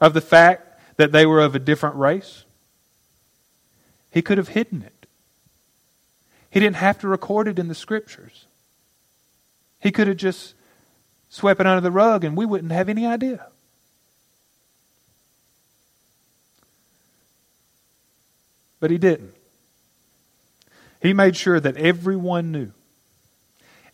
of 0.00 0.14
the 0.14 0.20
fact 0.20 0.80
that 0.96 1.12
they 1.12 1.26
were 1.26 1.40
of 1.40 1.54
a 1.54 1.58
different 1.58 1.96
race, 1.96 2.44
He 4.10 4.22
could 4.22 4.38
have 4.38 4.48
hidden 4.48 4.82
it. 4.82 5.06
He 6.50 6.58
didn't 6.58 6.76
have 6.76 6.98
to 7.00 7.08
record 7.08 7.46
it 7.46 7.58
in 7.58 7.68
the 7.68 7.74
scriptures. 7.74 8.46
He 9.78 9.92
could 9.92 10.08
have 10.08 10.16
just 10.16 10.54
swept 11.28 11.60
it 11.60 11.66
under 11.66 11.80
the 11.80 11.92
rug 11.92 12.24
and 12.24 12.36
we 12.36 12.44
wouldn't 12.44 12.72
have 12.72 12.88
any 12.88 13.06
idea. 13.06 13.46
But 18.80 18.90
he 18.90 18.98
didn't. 18.98 19.34
He 21.00 21.12
made 21.12 21.36
sure 21.36 21.60
that 21.60 21.76
everyone 21.76 22.50
knew. 22.50 22.72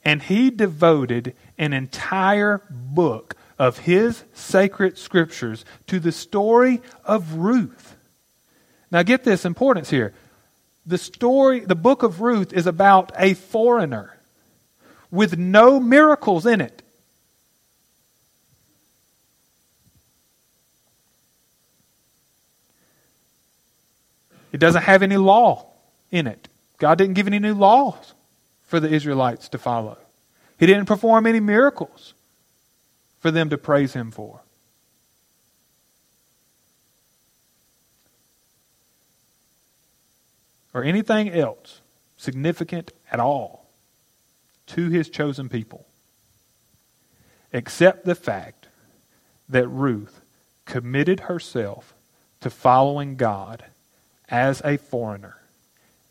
And 0.05 0.23
he 0.23 0.51
devoted 0.51 1.35
an 1.59 1.73
entire 1.73 2.63
book 2.71 3.35
of 3.59 3.79
his 3.79 4.25
sacred 4.35 4.99
scriptures 4.99 5.65
to 5.87 5.99
the 5.99 6.13
story 6.13 6.83
of 7.05 7.35
Ruth. 7.35 7.97
Now, 8.91 9.03
get 9.03 9.25
this 9.25 9.45
importance 9.45 9.91
here. 9.91 10.13
The 10.85 10.99
story, 10.99 11.61
the 11.61 11.75
book 11.75 12.03
of 12.03 12.21
Ruth, 12.21 12.53
is 12.53 12.67
about 12.67 13.13
a 13.19 13.35
foreigner 13.35 14.17
with 15.11 15.37
no 15.37 15.81
miracles 15.81 16.47
in 16.47 16.61
it. 16.61 16.83
It 24.53 24.59
doesn't 24.59 24.83
have 24.83 25.03
any 25.03 25.17
law 25.17 25.67
in 26.11 26.27
it. 26.27 26.49
God 26.79 26.99
didn't 26.99 27.15
give 27.15 27.27
any 27.27 27.39
new 27.39 27.55
laws 27.55 28.15
for 28.63 28.81
the 28.81 28.89
Israelites 28.89 29.49
to 29.51 29.59
follow. 29.59 29.99
He 30.59 30.67
didn't 30.67 30.87
perform 30.87 31.27
any 31.27 31.41
miracles 31.41 32.15
for 33.27 33.33
them 33.33 33.51
to 33.51 33.59
praise 33.59 33.93
Him 33.93 34.13
for. 34.13 34.41
Or 40.73 40.85
anything 40.85 41.29
else 41.31 41.81
significant 42.17 42.93
at 43.11 43.19
all 43.19 43.69
to 44.69 44.91
His 44.91 45.09
chosen 45.09 45.49
people, 45.49 45.89
except 47.53 48.05
the 48.05 48.15
fact 48.15 48.69
that 49.49 49.67
Ruth 49.67 50.21
committed 50.65 51.19
herself 51.19 51.97
to 52.43 52.49
following 52.49 53.17
God 53.17 53.65
as 54.29 54.63
a 54.65 54.77
foreigner 54.77 55.39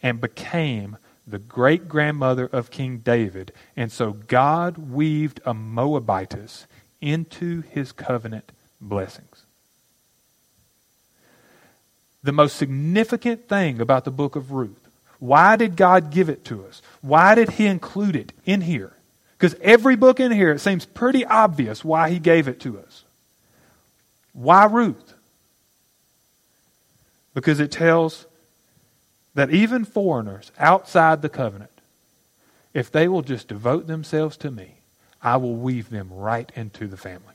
and 0.04 0.20
became 0.20 0.98
the 1.26 1.40
great 1.40 1.88
grandmother 1.88 2.46
of 2.46 2.72
King 2.72 2.98
David. 2.98 3.54
And 3.78 3.90
so 3.90 4.12
God 4.12 4.78
weaved 4.78 5.40
a 5.46 5.54
Moabitess 5.54 6.68
into 7.06 7.62
his 7.62 7.92
covenant 7.92 8.52
blessings. 8.82 9.44
The 12.24 12.32
most 12.32 12.56
significant 12.56 13.48
thing 13.48 13.80
about 13.80 14.04
the 14.04 14.12
book 14.12 14.36
of 14.36 14.52
Ruth 14.52 14.86
why 15.20 15.56
did 15.56 15.76
God 15.76 16.12
give 16.12 16.30
it 16.30 16.44
to 16.46 16.66
us? 16.66 16.82
Why 17.02 17.36
did 17.36 17.52
He 17.52 17.66
include 17.66 18.16
it 18.16 18.34
in 18.46 18.62
here? 18.62 18.94
Because 19.38 19.56
every 19.62 19.96
book 19.96 20.20
in 20.20 20.32
here, 20.32 20.52
it 20.52 20.60
seems 20.60 20.86
pretty 20.86 21.26
obvious 21.26 21.84
why 21.84 22.10
He 22.10 22.20
gave 22.20 22.48
it 22.48 22.60
to 22.62 22.80
us. 22.80 23.04
Why 24.34 24.66
Ruth? 24.66 25.14
Because 27.34 27.60
it 27.60 27.72
tells 27.72 28.26
that 29.34 29.52
even 29.52 29.84
foreigners 29.86 30.52
outside 30.58 31.22
the 31.22 31.30
covenant, 31.30 31.72
if 32.74 32.92
they 32.92 33.08
will 33.08 33.22
just 33.22 33.48
devote 33.48 33.88
themselves 33.88 34.38
to 34.38 34.52
me, 34.52 34.76
I 35.22 35.38
will 35.38 35.56
weave 35.56 35.90
them 35.90 36.10
right 36.12 36.52
into 36.56 36.88
the 36.88 36.98
family. 36.98 37.34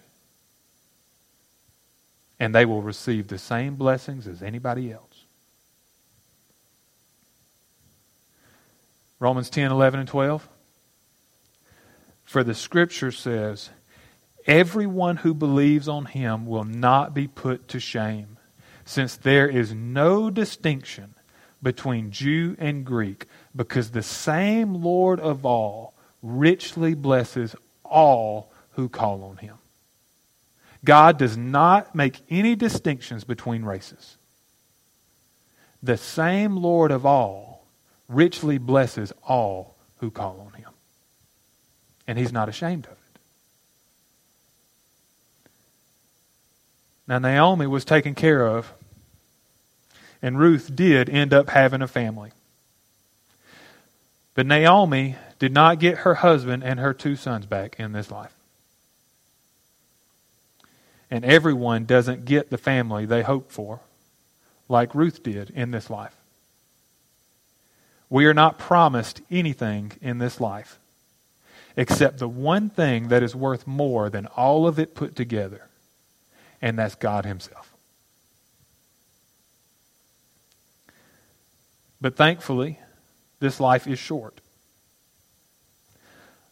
And 2.39 2.55
they 2.55 2.65
will 2.65 2.83
receive 2.83 3.29
the 3.29 3.39
same 3.39 3.75
blessings 3.75 4.27
as 4.27 4.43
anybody 4.43 4.93
else. 4.93 5.25
Romans 9.19 9.51
10, 9.51 9.71
11, 9.71 10.01
and 10.01 10.09
12. 10.09 10.49
For 12.25 12.43
the 12.43 12.55
scripture 12.55 13.13
says, 13.13 13.71
Everyone 14.47 15.17
who 15.19 15.35
believes 15.35 15.89
on 15.89 16.07
him 16.07 16.47
will 16.47 16.65
not 16.65 17.13
be 17.13 17.29
put 17.29 17.69
to 17.69 17.81
shame 17.81 18.39
since 18.85 19.17
there 19.17 19.47
is 19.47 19.73
no 19.73 20.31
distinction 20.31 21.15
between 21.63 22.11
Jew 22.11 22.57
and 22.59 22.85
Greek, 22.85 23.27
because 23.55 23.91
the 23.91 24.03
same 24.03 24.75
Lord 24.75 25.21
of 25.21 25.45
all 25.45 25.95
richly 26.23 26.95
blesses 26.95 27.55
all 27.91 28.51
who 28.73 28.89
call 28.89 29.23
on 29.25 29.37
him. 29.39 29.57
God 30.85 31.19
does 31.19 31.37
not 31.37 31.95
make 31.95 32.21
any 32.31 32.57
distinctions 32.57 33.25
between 33.25 33.65
races. 33.65 34.17
The 35.83 35.97
same 35.97 36.57
Lord 36.57 36.91
of 36.91 37.05
all 37.05 37.67
richly 38.09 38.59
blesses 38.59 39.13
all 39.23 39.77
who 39.99 40.11
call 40.11 40.41
on 40.47 40.59
him. 40.59 40.71
And 42.07 42.19
he's 42.19 42.33
not 42.33 42.49
ashamed 42.49 42.87
of 42.87 42.93
it. 42.93 42.99
Now, 47.07 47.19
Naomi 47.19 47.67
was 47.67 47.85
taken 47.85 48.15
care 48.15 48.47
of 48.47 48.73
and 50.23 50.39
Ruth 50.39 50.75
did 50.75 51.09
end 51.09 51.33
up 51.33 51.51
having 51.51 51.83
a 51.83 51.89
family. 51.89 52.33
But 54.41 54.47
Naomi 54.47 55.17
did 55.39 55.53
not 55.53 55.81
get 55.81 55.99
her 55.99 56.15
husband 56.15 56.65
and 56.65 56.81
her 56.81 56.95
two 56.95 57.15
sons 57.15 57.45
back 57.45 57.79
in 57.79 57.93
this 57.93 58.11
life. 58.11 58.33
And 61.11 61.27
everyone 61.27 61.85
doesn't 61.85 62.25
get 62.25 62.49
the 62.49 62.57
family 62.57 63.05
they 63.05 63.23
hope 63.23 63.53
for, 63.53 63.81
like 64.67 64.95
Ruth 64.95 65.23
did 65.23 65.51
in 65.51 65.73
this 65.73 65.91
life. 65.91 66.17
We 68.09 68.25
are 68.25 68.33
not 68.33 68.59
promised 68.59 69.21
anything 69.31 69.93
in 70.01 70.17
this 70.17 70.41
life 70.41 70.79
except 71.77 72.17
the 72.17 72.27
one 72.27 72.71
thing 72.71 73.09
that 73.09 73.23
is 73.23 73.37
worth 73.37 73.67
more 73.67 74.09
than 74.09 74.25
all 74.25 74.67
of 74.67 74.79
it 74.79 74.95
put 74.95 75.15
together, 75.15 75.69
and 76.63 76.79
that's 76.79 76.95
God 76.95 77.27
Himself. 77.27 77.75
But 82.01 82.17
thankfully, 82.17 82.79
this 83.41 83.59
life 83.59 83.87
is 83.87 83.99
short. 83.99 84.41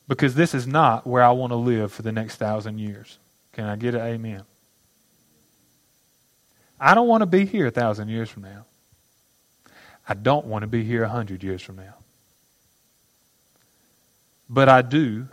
Because 0.09 0.35
this 0.35 0.55
is 0.55 0.67
not 0.67 1.07
where 1.07 1.23
I 1.23 1.31
want 1.31 1.53
to 1.53 1.57
live 1.57 1.93
for 1.93 2.03
the 2.03 2.13
next 2.13 2.37
thousand 2.37 2.79
years. 2.79 3.19
Can 3.53 3.65
I 3.65 3.77
get 3.77 3.95
an 3.95 4.01
amen? 4.01 4.43
I 6.81 6.95
don't 6.95 7.09
want 7.09 7.23
to 7.23 7.27
be 7.27 7.45
here 7.45 7.67
a 7.67 7.71
thousand 7.71 8.09
years 8.09 8.31
from 8.31 8.43
now. 8.43 8.65
I 10.09 10.15
don't 10.15 10.47
want 10.47 10.63
to 10.63 10.67
be 10.67 10.85
here 10.85 11.03
a 11.03 11.09
hundred 11.09 11.43
years 11.43 11.61
from 11.61 11.77
now. 11.77 11.95
But 14.49 14.69
I 14.69 14.81
do 14.81 15.29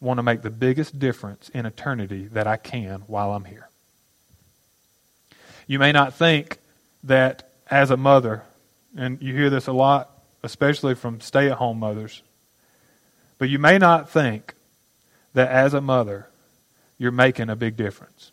want 0.00 0.18
to 0.18 0.22
make 0.22 0.42
the 0.42 0.50
biggest 0.50 0.98
difference 0.98 1.48
in 1.50 1.64
eternity 1.64 2.26
that 2.32 2.46
I 2.46 2.56
can 2.56 3.04
while 3.06 3.32
I'm 3.32 3.44
here. 3.44 3.68
You 5.66 5.78
may 5.78 5.92
not 5.92 6.14
think 6.14 6.58
that 7.04 7.50
as 7.70 7.90
a 7.90 7.96
mother 7.96 8.42
and 8.96 9.20
you 9.22 9.34
hear 9.34 9.50
this 9.50 9.66
a 9.66 9.72
lot, 9.72 10.10
especially 10.44 10.94
from 10.94 11.20
stay 11.20 11.50
at 11.50 11.56
home 11.56 11.78
mothers. 11.78 12.22
But 13.38 13.48
you 13.48 13.58
may 13.58 13.78
not 13.78 14.10
think 14.10 14.54
that 15.32 15.50
as 15.50 15.74
a 15.74 15.80
mother, 15.80 16.28
you're 16.98 17.10
making 17.10 17.48
a 17.48 17.56
big 17.56 17.76
difference. 17.76 18.30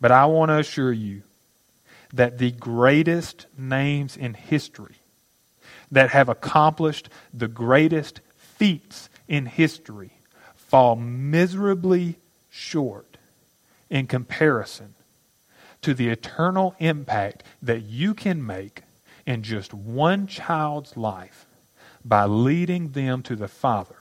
But 0.00 0.12
I 0.12 0.26
want 0.26 0.50
to 0.50 0.58
assure 0.58 0.92
you 0.92 1.22
that 2.12 2.38
the 2.38 2.52
greatest 2.52 3.46
names 3.58 4.16
in 4.16 4.34
history 4.34 4.94
that 5.90 6.10
have 6.10 6.28
accomplished 6.28 7.08
the 7.34 7.48
greatest 7.48 8.20
feats 8.36 9.10
in 9.26 9.46
history 9.46 10.12
fall 10.54 10.94
miserably 10.94 12.16
short 12.48 13.18
in 13.90 14.06
comparison 14.06 14.94
to 15.82 15.94
the 15.94 16.08
eternal 16.08 16.76
impact 16.78 17.42
that 17.60 17.82
you 17.82 18.14
can 18.14 18.44
make 18.44 18.82
in 19.28 19.42
just 19.42 19.74
one 19.74 20.26
child's 20.26 20.96
life 20.96 21.44
by 22.02 22.24
leading 22.24 22.88
them 22.92 23.22
to 23.22 23.36
the 23.36 23.46
Father 23.46 23.98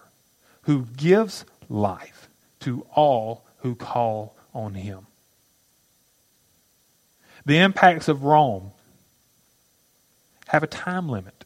who 0.61 0.85
gives 0.95 1.43
life 1.67 2.29
to 2.61 2.87
all 2.95 3.43
who 3.57 3.75
call 3.75 4.37
on 4.53 4.75
him. 4.75 5.05
The 7.45 7.57
impacts 7.57 8.07
of 8.07 8.23
Rome 8.23 8.71
have 10.47 10.63
a 10.63 10.67
time 10.67 11.09
limit. 11.09 11.43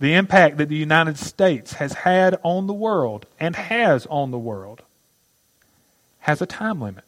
The 0.00 0.14
impact 0.14 0.56
that 0.56 0.68
the 0.68 0.74
United 0.74 1.18
States 1.18 1.74
has 1.74 1.92
had 1.92 2.36
on 2.42 2.66
the 2.66 2.74
world 2.74 3.26
and 3.38 3.54
has 3.54 4.06
on 4.06 4.32
the 4.32 4.38
world 4.38 4.82
has 6.18 6.42
a 6.42 6.46
time 6.46 6.80
limit 6.80 7.07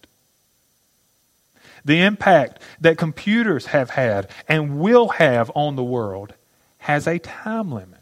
the 1.84 2.00
impact 2.00 2.60
that 2.80 2.98
computers 2.98 3.66
have 3.66 3.90
had 3.90 4.28
and 4.48 4.80
will 4.80 5.08
have 5.08 5.50
on 5.54 5.76
the 5.76 5.84
world 5.84 6.34
has 6.78 7.06
a 7.06 7.18
time 7.18 7.72
limit. 7.72 7.98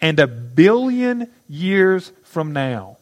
And 0.00 0.18
a 0.18 0.26
billion 0.26 1.30
years 1.48 2.12
from 2.22 2.52
now, 2.52 2.96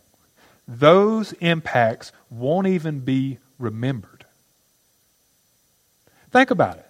those 0.66 1.32
impacts 1.34 2.12
won't 2.28 2.66
even 2.66 3.00
be 3.00 3.38
remembered. 3.58 4.26
Think 6.30 6.50
about 6.50 6.78
it. 6.78 6.86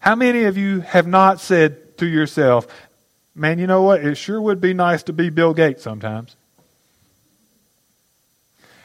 How 0.00 0.14
many 0.14 0.44
of 0.44 0.58
you 0.58 0.80
have 0.80 1.06
not 1.06 1.40
said 1.40 1.96
to 1.98 2.06
yourself, 2.06 2.66
man, 3.34 3.58
you 3.58 3.66
know 3.66 3.82
what? 3.82 4.04
It 4.04 4.16
sure 4.16 4.40
would 4.40 4.60
be 4.60 4.74
nice 4.74 5.02
to 5.04 5.12
be 5.12 5.30
Bill 5.30 5.54
Gates 5.54 5.82
sometimes. 5.82 6.36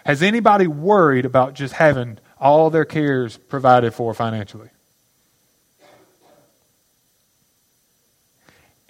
Has 0.10 0.24
anybody 0.24 0.66
worried 0.66 1.24
about 1.24 1.54
just 1.54 1.76
having 1.76 2.18
all 2.40 2.72
their 2.72 2.84
cares 2.84 3.38
provided 3.38 3.94
for 3.94 4.16
financially? 4.16 4.72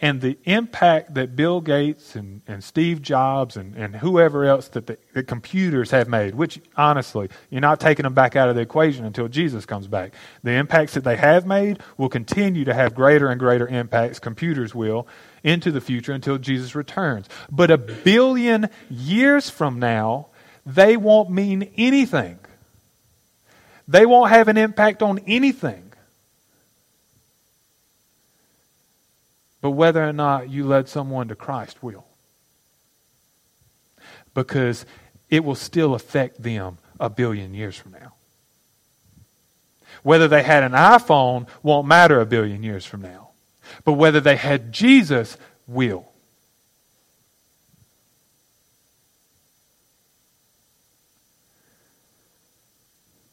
and 0.02 0.22
the 0.22 0.38
impact 0.46 1.14
that 1.16 1.36
Bill 1.36 1.60
Gates 1.60 2.16
and, 2.16 2.42
and 2.48 2.64
Steve 2.64 3.02
Jobs 3.02 3.58
and, 3.58 3.76
and 3.76 3.98
whoever 3.98 4.46
else 4.46 4.70
that 4.70 4.88
the, 4.88 5.24
computers 5.24 5.92
have 5.92 6.08
made, 6.08 6.36
which 6.36 6.60
honestly, 6.78 7.30
you're 7.50 7.60
not 7.60 7.80
taking 7.80 8.04
them 8.04 8.14
back 8.14 8.36
out 8.36 8.48
of 8.48 8.56
the 8.56 8.62
equation 8.62 9.06
until 9.06 9.28
Jesus 9.28 9.66
comes 9.66 9.88
back. 9.88 10.14
The 10.44 10.52
impacts 10.52 10.94
that 10.94 11.04
they 11.04 11.18
have 11.18 11.46
made 11.46 11.80
will 11.98 12.10
continue 12.10 12.64
to 12.64 12.74
have 12.74 12.96
greater 12.96 13.28
and 13.28 13.40
greater 13.40 13.68
impacts, 13.68 14.20
computers 14.20 14.74
will, 14.74 15.06
into 15.44 15.72
the 15.72 15.82
future 15.82 16.14
until 16.14 16.38
Jesus 16.38 16.76
returns. 16.76 17.28
But 17.52 17.70
a 17.70 17.78
billion 17.78 18.70
years 18.90 19.50
from 19.50 19.80
now, 19.80 20.29
they 20.76 20.98
won't 20.98 21.32
mean 21.32 21.72
anything. 21.78 22.38
They 23.88 24.06
won't 24.06 24.30
have 24.30 24.48
an 24.48 24.58
impact 24.58 25.02
on 25.02 25.20
anything. 25.26 25.92
But 29.62 29.72
whether 29.72 30.08
or 30.08 30.14
not 30.14 30.50
you 30.50 30.66
led 30.66 30.88
someone 30.88 31.28
to 31.30 31.36
Christ 31.36 31.82
will. 31.82 32.06
Because 34.34 34.86
it 35.30 35.44
will 35.44 35.56
still 35.56 35.96
affect 35.96 36.42
them 36.42 36.78
a 37.00 37.10
billion 37.10 37.54
years 37.54 37.76
from 37.76 37.94
now. 37.94 38.14
Whether 40.04 40.28
they 40.28 40.44
had 40.44 40.64
an 40.64 40.74
iPhone 40.74 41.48
won't 41.64 41.88
matter 41.88 42.22
a 42.22 42.26
billion 42.26 42.62
years 42.62 42.86
from 42.86 43.02
now. 43.02 43.30
But 43.84 43.94
whether 43.94 44.20
they 44.22 44.36
had 44.36 44.72
Jesus 44.72 45.36
will. 45.68 46.09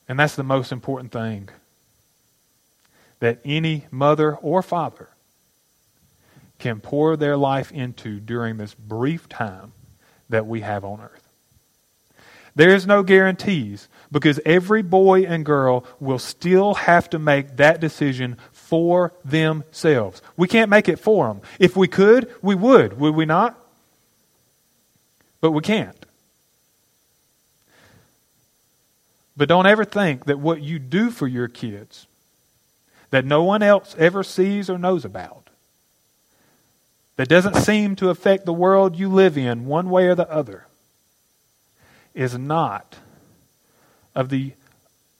And 0.08 0.18
that's 0.18 0.36
the 0.36 0.42
most 0.42 0.72
important 0.72 1.12
thing 1.12 1.48
that 3.18 3.40
any 3.44 3.86
mother 3.90 4.36
or 4.36 4.62
father 4.62 5.08
can 6.58 6.80
pour 6.80 7.16
their 7.16 7.36
life 7.36 7.72
into 7.72 8.20
during 8.20 8.56
this 8.56 8.74
brief 8.74 9.28
time 9.28 9.72
that 10.28 10.46
we 10.46 10.60
have 10.60 10.84
on 10.84 11.00
earth. 11.00 11.28
There 12.54 12.74
is 12.74 12.86
no 12.86 13.02
guarantees 13.02 13.88
because 14.10 14.40
every 14.46 14.80
boy 14.80 15.24
and 15.24 15.44
girl 15.44 15.84
will 16.00 16.18
still 16.18 16.74
have 16.74 17.10
to 17.10 17.18
make 17.18 17.56
that 17.56 17.80
decision 17.80 18.38
for 18.50 19.12
themselves. 19.24 20.22
We 20.38 20.48
can't 20.48 20.70
make 20.70 20.88
it 20.88 20.98
for 20.98 21.28
them. 21.28 21.42
If 21.58 21.76
we 21.76 21.86
could, 21.86 22.32
we 22.40 22.54
would, 22.54 22.98
would 22.98 23.14
we 23.14 23.26
not? 23.26 23.62
But 25.42 25.50
we 25.50 25.60
can't. 25.60 26.05
But 29.36 29.48
don't 29.48 29.66
ever 29.66 29.84
think 29.84 30.24
that 30.24 30.38
what 30.38 30.62
you 30.62 30.78
do 30.78 31.10
for 31.10 31.26
your 31.26 31.48
kids, 31.48 32.06
that 33.10 33.24
no 33.24 33.42
one 33.42 33.62
else 33.62 33.94
ever 33.98 34.22
sees 34.22 34.70
or 34.70 34.78
knows 34.78 35.04
about, 35.04 35.50
that 37.16 37.28
doesn't 37.28 37.56
seem 37.56 37.96
to 37.96 38.10
affect 38.10 38.46
the 38.46 38.52
world 38.52 38.96
you 38.96 39.08
live 39.08 39.36
in 39.36 39.66
one 39.66 39.90
way 39.90 40.06
or 40.06 40.14
the 40.14 40.30
other 40.30 40.66
is 42.14 42.36
not 42.38 42.96
of 44.14 44.30
the 44.30 44.52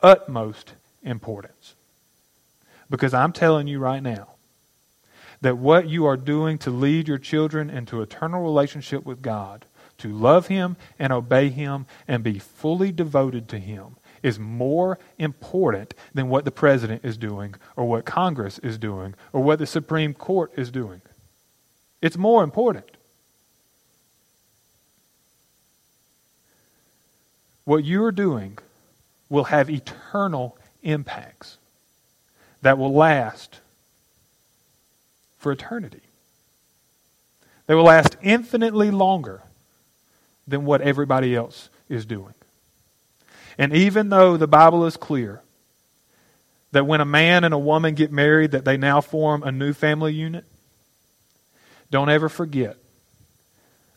utmost 0.00 0.72
importance. 1.02 1.74
Because 2.88 3.12
I'm 3.12 3.32
telling 3.32 3.66
you 3.66 3.78
right 3.78 4.02
now 4.02 4.28
that 5.40 5.58
what 5.58 5.88
you 5.88 6.06
are 6.06 6.16
doing 6.16 6.56
to 6.58 6.70
lead 6.70 7.06
your 7.06 7.18
children 7.18 7.68
into 7.68 8.00
eternal 8.00 8.42
relationship 8.42 9.04
with 9.04 9.20
God, 9.20 9.66
to 9.98 10.08
love 10.08 10.46
Him 10.46 10.76
and 10.98 11.12
obey 11.12 11.50
Him 11.50 11.86
and 12.08 12.22
be 12.22 12.38
fully 12.38 12.92
devoted 12.92 13.48
to 13.50 13.58
Him, 13.58 13.96
is 14.26 14.40
more 14.40 14.98
important 15.18 15.94
than 16.12 16.28
what 16.28 16.44
the 16.44 16.50
president 16.50 17.04
is 17.04 17.16
doing 17.16 17.54
or 17.76 17.84
what 17.84 18.04
Congress 18.04 18.58
is 18.58 18.76
doing 18.76 19.14
or 19.32 19.40
what 19.40 19.60
the 19.60 19.66
Supreme 19.66 20.12
Court 20.12 20.50
is 20.56 20.72
doing. 20.72 21.00
It's 22.02 22.16
more 22.16 22.42
important. 22.42 22.90
What 27.64 27.84
you're 27.84 28.10
doing 28.10 28.58
will 29.28 29.44
have 29.44 29.70
eternal 29.70 30.58
impacts 30.82 31.58
that 32.62 32.78
will 32.78 32.92
last 32.92 33.60
for 35.38 35.52
eternity. 35.52 36.02
They 37.68 37.76
will 37.76 37.84
last 37.84 38.16
infinitely 38.22 38.90
longer 38.90 39.42
than 40.48 40.64
what 40.64 40.80
everybody 40.80 41.36
else 41.36 41.68
is 41.88 42.04
doing. 42.04 42.34
And 43.58 43.72
even 43.72 44.10
though 44.10 44.36
the 44.36 44.46
Bible 44.46 44.84
is 44.84 44.96
clear 44.96 45.42
that 46.72 46.86
when 46.86 47.00
a 47.00 47.06
man 47.06 47.44
and 47.44 47.54
a 47.54 47.58
woman 47.58 47.94
get 47.94 48.12
married 48.12 48.50
that 48.50 48.64
they 48.64 48.76
now 48.76 49.00
form 49.00 49.42
a 49.42 49.52
new 49.52 49.72
family 49.72 50.12
unit, 50.12 50.44
don't 51.90 52.10
ever 52.10 52.28
forget. 52.28 52.76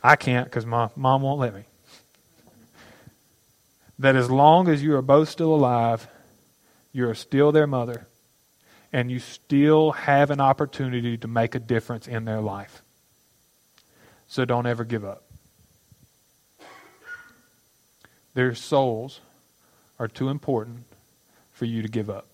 I 0.02 0.16
can't 0.16 0.46
because 0.46 0.66
my 0.66 0.90
mom 0.96 1.24
won't 1.24 1.40
let 1.40 1.54
me. 1.54 1.64
That 3.98 4.16
as 4.16 4.32
long 4.32 4.70
as 4.70 4.82
you 4.82 4.96
are 4.96 5.02
both 5.02 5.28
still 5.28 5.54
alive, 5.54 6.08
you 6.94 7.10
are 7.10 7.16
still 7.16 7.52
their 7.52 7.68
mother, 7.68 8.08
and 8.94 9.12
you 9.12 9.20
still 9.20 9.92
have 9.92 10.32
an 10.32 10.40
opportunity 10.40 11.18
to 11.18 11.28
make 11.28 11.54
a 11.54 11.60
difference 11.60 12.08
in 12.08 12.24
their 12.24 12.40
life. 12.40 12.82
So 14.28 14.46
don't 14.46 14.66
ever 14.66 14.86
give 14.86 15.04
up. 15.04 15.24
Their 18.36 18.56
souls 18.56 19.20
are 20.00 20.08
too 20.08 20.30
important 20.30 20.86
for 21.52 21.66
you 21.66 21.82
to 21.82 21.88
give 21.88 22.10
up. 22.10 22.26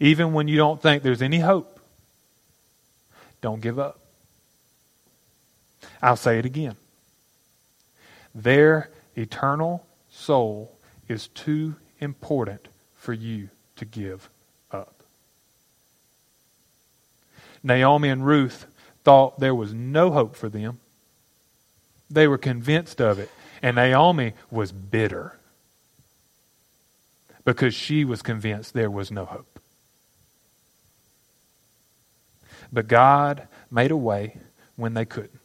Even 0.00 0.32
when 0.32 0.48
you 0.48 0.56
don't 0.56 0.82
think 0.82 1.02
there's 1.02 1.22
any 1.22 1.38
hope, 1.38 1.78
don't 3.40 3.60
give 3.60 3.78
up. 3.78 4.00
I'll 6.02 6.16
say 6.16 6.38
it 6.38 6.44
again. 6.44 6.76
Their 8.34 8.90
eternal 9.14 9.86
soul 10.10 10.76
is 11.08 11.28
too 11.28 11.76
important 12.00 12.68
for 12.94 13.12
you 13.12 13.50
to 13.76 13.84
give 13.84 14.28
up. 14.70 15.02
Naomi 17.62 18.08
and 18.08 18.24
Ruth 18.24 18.66
thought 19.04 19.38
there 19.38 19.54
was 19.54 19.74
no 19.74 20.10
hope 20.10 20.34
for 20.34 20.48
them. 20.48 20.80
They 22.08 22.26
were 22.26 22.38
convinced 22.38 23.00
of 23.00 23.18
it. 23.18 23.30
And 23.62 23.76
Naomi 23.76 24.32
was 24.50 24.72
bitter 24.72 25.38
because 27.44 27.74
she 27.74 28.04
was 28.04 28.22
convinced 28.22 28.74
there 28.74 28.90
was 28.90 29.10
no 29.10 29.24
hope. 29.24 29.60
But 32.72 32.88
God 32.88 33.48
made 33.70 33.90
a 33.90 33.96
way 33.96 34.38
when 34.76 34.94
they 34.94 35.04
couldn't. 35.04 35.40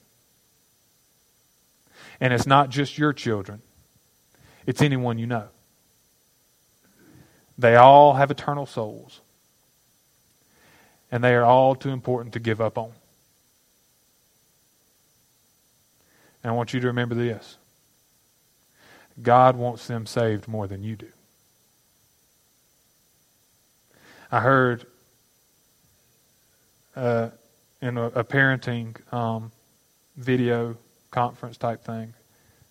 And 2.19 2.31
it's 2.31 2.47
not 2.47 2.69
just 2.69 2.97
your 2.97 3.13
children, 3.13 3.61
it's 4.65 4.81
anyone 4.81 5.17
you 5.17 5.27
know. 5.27 5.47
They 7.57 7.75
all 7.75 8.13
have 8.13 8.31
eternal 8.31 8.65
souls. 8.65 9.21
And 11.11 11.23
they 11.23 11.33
are 11.35 11.45
all 11.45 11.75
too 11.75 11.91
important 11.91 12.33
to 12.33 12.39
give 12.39 12.59
up 12.59 12.77
on. 12.77 12.91
And 16.43 16.51
I 16.51 16.55
want 16.55 16.73
you 16.73 16.79
to 16.81 16.87
remember 16.87 17.15
this 17.15 17.57
God 19.21 19.55
wants 19.55 19.87
them 19.87 20.05
saved 20.05 20.47
more 20.47 20.67
than 20.67 20.83
you 20.83 20.95
do. 20.95 21.07
I 24.31 24.41
heard 24.41 24.85
uh, 26.95 27.29
in 27.81 27.97
a, 27.97 28.05
a 28.07 28.23
parenting 28.23 28.95
um, 29.13 29.51
video 30.17 30.75
conference 31.11 31.57
type 31.57 31.83
thing. 31.83 32.13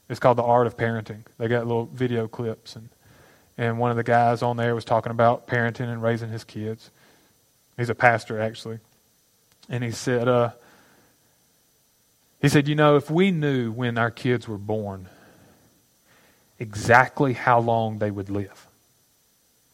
It's 0.09 0.21
called 0.21 0.37
The 0.37 0.43
Art 0.43 0.67
of 0.67 0.77
Parenting. 0.77 1.25
They 1.39 1.49
got 1.49 1.67
little 1.67 1.87
video 1.87 2.29
clips, 2.29 2.77
and 2.77 2.89
and 3.57 3.79
one 3.79 3.91
of 3.91 3.97
the 3.97 4.03
guys 4.03 4.43
on 4.43 4.57
there 4.57 4.75
was 4.75 4.85
talking 4.85 5.11
about 5.13 5.47
parenting 5.47 5.89
and 5.89 6.03
raising 6.03 6.29
his 6.29 6.45
kids. 6.45 6.91
He's 7.77 7.89
a 7.89 7.95
pastor 7.95 8.41
actually, 8.41 8.79
and 9.69 9.83
he 9.83 9.91
said, 9.91 10.29
uh, 10.29 10.51
he 12.43 12.49
said, 12.49 12.69
you 12.69 12.75
know, 12.75 12.97
if 12.97 13.11
we 13.11 13.31
knew 13.31 13.73
when 13.73 13.97
our 13.97 14.11
kids 14.11 14.47
were 14.47 14.59
born 14.59 15.09
exactly 16.59 17.33
how 17.33 17.61
long 17.61 17.99
they 17.99 18.11
would 18.11 18.31
live, 18.31 18.67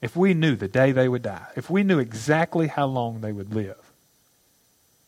if 0.01 0.16
we 0.16 0.35
knew 0.35 0.57
the 0.57 0.69
day 0.69 0.93
they 0.93 1.09
would 1.09 1.23
die, 1.23 1.47
if 1.57 1.69
we 1.69 1.83
knew 1.83 1.99
exactly 1.99 2.69
how 2.69 2.87
long 2.87 3.21
they 3.21 3.33
would 3.33 3.55
live, 3.55 3.79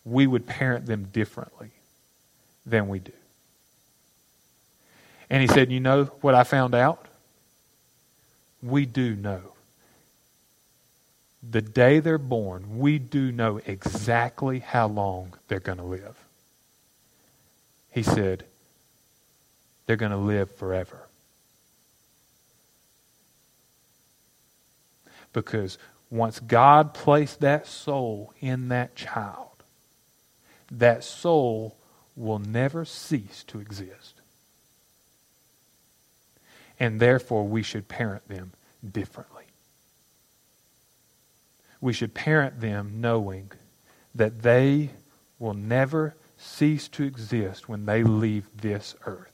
we 0.04 0.26
would 0.26 0.46
parent 0.46 0.86
them 0.86 1.08
differently 1.12 1.70
than 2.66 2.88
we 2.88 2.98
do. 2.98 3.12
And 5.30 5.40
he 5.40 5.48
said, 5.48 5.72
You 5.72 5.80
know 5.80 6.04
what 6.20 6.34
I 6.34 6.44
found 6.44 6.74
out? 6.74 7.06
we 8.62 8.86
do 8.86 9.16
know. 9.16 9.40
The 11.42 11.60
day 11.60 11.98
they're 11.98 12.18
born, 12.18 12.78
we 12.78 12.98
do 12.98 13.32
know 13.32 13.60
exactly 13.66 14.60
how 14.60 14.86
long 14.86 15.34
they're 15.48 15.58
going 15.58 15.78
to 15.78 15.84
live. 15.84 16.16
He 17.90 18.04
said, 18.04 18.44
they're 19.86 19.96
going 19.96 20.12
to 20.12 20.18
live 20.18 20.50
forever. 20.54 21.01
Because 25.32 25.78
once 26.10 26.40
God 26.40 26.92
placed 26.94 27.40
that 27.40 27.66
soul 27.66 28.32
in 28.40 28.68
that 28.68 28.94
child, 28.94 29.48
that 30.70 31.04
soul 31.04 31.76
will 32.16 32.38
never 32.38 32.84
cease 32.84 33.44
to 33.44 33.60
exist. 33.60 34.14
And 36.78 37.00
therefore, 37.00 37.46
we 37.46 37.62
should 37.62 37.88
parent 37.88 38.28
them 38.28 38.52
differently. 38.90 39.44
We 41.80 41.92
should 41.92 42.14
parent 42.14 42.60
them 42.60 43.00
knowing 43.00 43.50
that 44.14 44.42
they 44.42 44.90
will 45.38 45.54
never 45.54 46.14
cease 46.36 46.88
to 46.88 47.04
exist 47.04 47.68
when 47.68 47.86
they 47.86 48.02
leave 48.02 48.46
this 48.60 48.94
earth. 49.06 49.32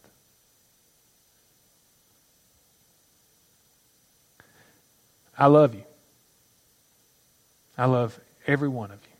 I 5.38 5.46
love 5.46 5.74
you. 5.74 5.84
I 7.78 7.86
love 7.86 8.18
every 8.46 8.68
one 8.68 8.90
of 8.90 8.98
you. 9.02 9.16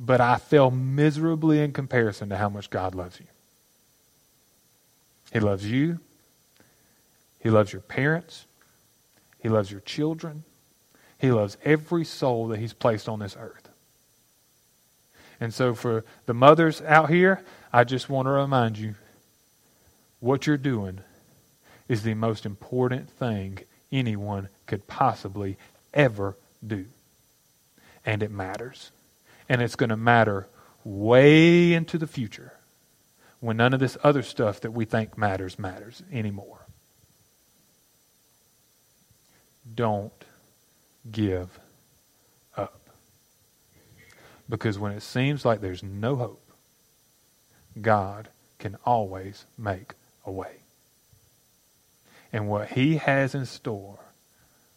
But 0.00 0.20
I 0.20 0.36
fail 0.36 0.70
miserably 0.70 1.60
in 1.60 1.72
comparison 1.72 2.30
to 2.30 2.36
how 2.36 2.48
much 2.48 2.70
God 2.70 2.94
loves 2.94 3.20
you. 3.20 3.26
He 5.32 5.40
loves 5.40 5.70
you. 5.70 6.00
He 7.40 7.50
loves 7.50 7.72
your 7.72 7.82
parents. 7.82 8.46
He 9.40 9.48
loves 9.48 9.70
your 9.70 9.80
children. 9.80 10.44
He 11.18 11.30
loves 11.30 11.58
every 11.64 12.04
soul 12.04 12.48
that 12.48 12.58
He's 12.58 12.72
placed 12.72 13.08
on 13.08 13.18
this 13.18 13.36
earth. 13.38 13.68
And 15.40 15.52
so, 15.52 15.74
for 15.74 16.04
the 16.26 16.34
mothers 16.34 16.80
out 16.82 17.10
here, 17.10 17.44
I 17.72 17.84
just 17.84 18.08
want 18.08 18.26
to 18.26 18.30
remind 18.30 18.78
you 18.78 18.94
what 20.20 20.46
you're 20.46 20.56
doing 20.56 21.00
is 21.88 22.02
the 22.02 22.14
most 22.14 22.44
important 22.44 23.08
thing 23.10 23.58
anyone 23.92 24.48
could 24.66 24.86
possibly 24.86 25.56
ever 25.94 26.36
do. 26.66 26.86
And 28.04 28.22
it 28.22 28.30
matters. 28.30 28.90
And 29.48 29.62
it's 29.62 29.76
going 29.76 29.90
to 29.90 29.96
matter 29.96 30.48
way 30.84 31.72
into 31.72 31.98
the 31.98 32.06
future 32.06 32.52
when 33.40 33.56
none 33.56 33.74
of 33.74 33.80
this 33.80 33.96
other 34.02 34.22
stuff 34.22 34.60
that 34.60 34.72
we 34.72 34.84
think 34.84 35.16
matters 35.16 35.58
matters 35.58 36.02
anymore. 36.12 36.66
Don't 39.74 40.12
give 41.10 41.60
up. 42.56 42.80
Because 44.48 44.78
when 44.78 44.92
it 44.92 45.02
seems 45.02 45.44
like 45.44 45.60
there's 45.60 45.82
no 45.82 46.16
hope, 46.16 46.52
God 47.80 48.28
can 48.58 48.76
always 48.84 49.44
make 49.56 49.94
a 50.24 50.32
way. 50.32 50.56
And 52.32 52.48
what 52.48 52.70
He 52.70 52.96
has 52.96 53.34
in 53.34 53.46
store 53.46 54.00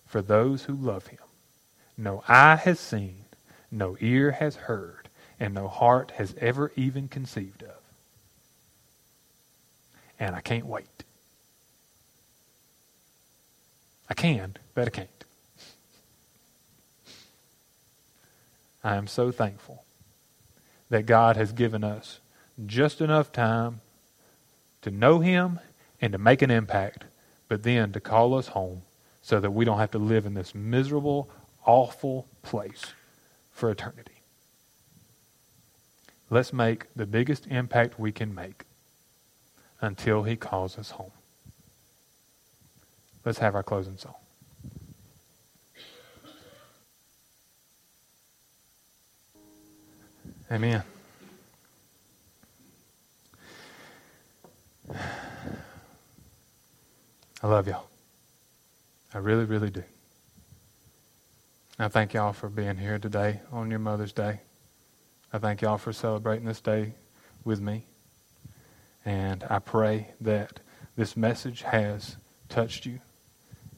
for 0.05 0.21
those 0.21 0.63
who 0.63 0.73
love 0.73 1.07
Him, 1.07 1.19
no 1.97 2.23
eye 2.27 2.55
has 2.55 2.79
seen, 2.79 3.25
no 3.69 3.97
ear 3.99 4.31
has 4.31 4.55
heard, 4.55 5.09
and 5.39 5.53
no 5.53 5.67
heart 5.67 6.11
has 6.17 6.35
ever 6.39 6.71
even 6.75 7.07
conceived 7.07 7.63
of. 7.63 7.69
And 10.19 10.35
I 10.35 10.41
can't 10.41 10.65
wait. 10.65 11.03
I 14.09 14.13
can, 14.13 14.57
but 14.75 14.87
I 14.87 14.91
can't. 14.91 15.25
I 18.83 18.95
am 18.95 19.07
so 19.07 19.31
thankful 19.31 19.83
that 20.89 21.05
God 21.05 21.37
has 21.37 21.51
given 21.51 21.83
us 21.83 22.19
just 22.65 22.99
enough 22.99 23.31
time 23.31 23.81
to 24.81 24.91
know 24.91 25.19
Him 25.19 25.59
and 26.01 26.11
to 26.13 26.17
make 26.17 26.41
an 26.41 26.51
impact, 26.51 27.05
but 27.47 27.63
then 27.63 27.91
to 27.93 27.99
call 27.99 28.33
us 28.33 28.47
home 28.47 28.81
so 29.21 29.39
that 29.39 29.51
we 29.51 29.65
don't 29.65 29.77
have 29.79 29.91
to 29.91 29.99
live 29.99 30.25
in 30.25 30.33
this 30.33 30.55
miserable, 30.55 31.29
awful 31.65 32.27
place 32.41 32.93
for 33.51 33.69
eternity. 33.69 34.11
Let's 36.29 36.53
make 36.53 36.85
the 36.95 37.05
biggest 37.05 37.45
impact 37.47 37.99
we 37.99 38.11
can 38.11 38.33
make 38.33 38.63
until 39.81 40.23
He 40.23 40.35
calls 40.35 40.77
us 40.77 40.91
home. 40.91 41.11
Let's 43.25 43.39
have 43.39 43.53
our 43.53 43.63
closing 43.63 43.97
song. 43.97 44.15
Amen. 50.51 50.83
I 57.43 57.47
love 57.47 57.67
y'all. 57.67 57.87
I 59.13 59.17
really, 59.17 59.45
really 59.45 59.69
do. 59.69 59.83
I 61.81 61.87
thank 61.87 62.13
y'all 62.13 62.31
for 62.31 62.47
being 62.47 62.77
here 62.77 62.99
today 62.99 63.39
on 63.51 63.71
your 63.71 63.79
Mother's 63.79 64.13
Day. 64.13 64.41
I 65.33 65.39
thank 65.39 65.63
y'all 65.63 65.79
for 65.79 65.91
celebrating 65.91 66.45
this 66.45 66.61
day 66.61 66.93
with 67.43 67.59
me. 67.59 67.87
And 69.03 69.43
I 69.49 69.57
pray 69.57 70.09
that 70.21 70.59
this 70.95 71.17
message 71.17 71.63
has 71.63 72.17
touched 72.49 72.85
you 72.85 72.99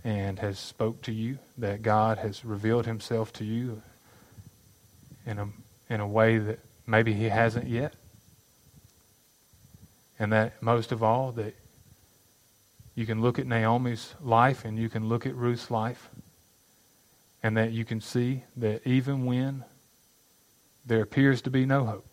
and 0.03 0.37
has 0.39 0.59
spoke 0.59 1.01
to 1.03 1.13
you, 1.13 1.39
that 1.57 1.81
God 1.81 2.17
has 2.17 2.43
revealed 2.43 2.85
himself 2.85 3.31
to 3.33 3.45
you 3.45 3.81
in 5.25 5.39
a, 5.39 5.47
in 5.89 6.01
a 6.01 6.07
way 6.07 6.39
that 6.39 6.59
maybe 6.85 7.13
he 7.13 7.29
hasn't 7.29 7.69
yet. 7.69 7.93
And 10.19 10.33
that 10.33 10.61
most 10.61 10.91
of 10.91 11.01
all, 11.01 11.31
that 11.31 11.55
you 12.95 13.05
can 13.05 13.21
look 13.21 13.39
at 13.39 13.47
Naomi's 13.47 14.13
life 14.21 14.65
and 14.65 14.77
you 14.77 14.89
can 14.89 15.07
look 15.07 15.25
at 15.25 15.35
Ruth's 15.35 15.71
life, 15.71 16.09
and 17.43 17.57
that 17.57 17.73
you 17.73 17.83
can 17.83 17.99
see 17.99 18.43
that 18.55 18.87
even 18.87 19.25
when 19.25 19.65
there 20.85 21.01
appears 21.01 21.41
to 21.41 21.49
be 21.49 21.65
no 21.65 21.83
hope, 21.83 22.07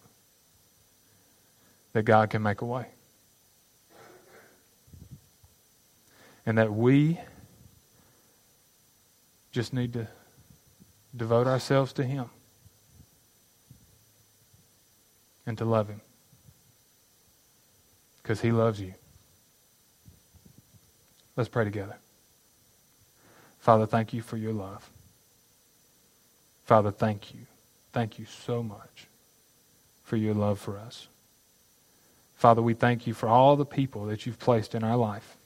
that 1.93 2.03
God 2.03 2.31
can 2.31 2.43
make 2.43 2.61
a 2.61 2.67
way. 2.67 2.87
And 6.45 6.59
that 6.59 6.73
we 6.73 7.21
just 9.53 9.73
need 9.73 9.93
to 9.93 10.09
devote 11.17 11.47
ourselves 11.47 11.93
to 11.95 12.05
Him 12.05 12.27
and 15.47 15.57
to 15.59 15.65
love 15.65 15.89
Him 15.89 16.01
because 18.23 18.41
He 18.41 18.51
loves 18.51 18.81
you. 18.81 18.95
Let's 21.37 21.49
pray 21.49 21.65
together. 21.65 21.97
Father, 23.61 23.87
thank 23.87 24.13
you 24.13 24.23
for 24.23 24.37
your 24.37 24.53
love. 24.53 24.89
Father, 26.71 26.93
thank 26.93 27.35
you. 27.35 27.41
Thank 27.93 28.21
you 28.21 28.27
so 28.27 28.63
much 28.63 29.09
for 30.05 30.17
your 30.17 30.35
love 30.35 30.61
for 30.61 30.79
us. 30.79 31.09
Father, 32.37 32.63
we 32.63 32.75
thank 32.75 33.09
you 33.09 33.13
for 33.13 33.29
all 33.29 33.57
the 33.57 33.67
people 33.67 34.07
that 34.07 34.25
you've 34.25 34.39
placed 34.39 34.77
in 34.77 34.85
our 34.85 34.97
life. 34.97 35.37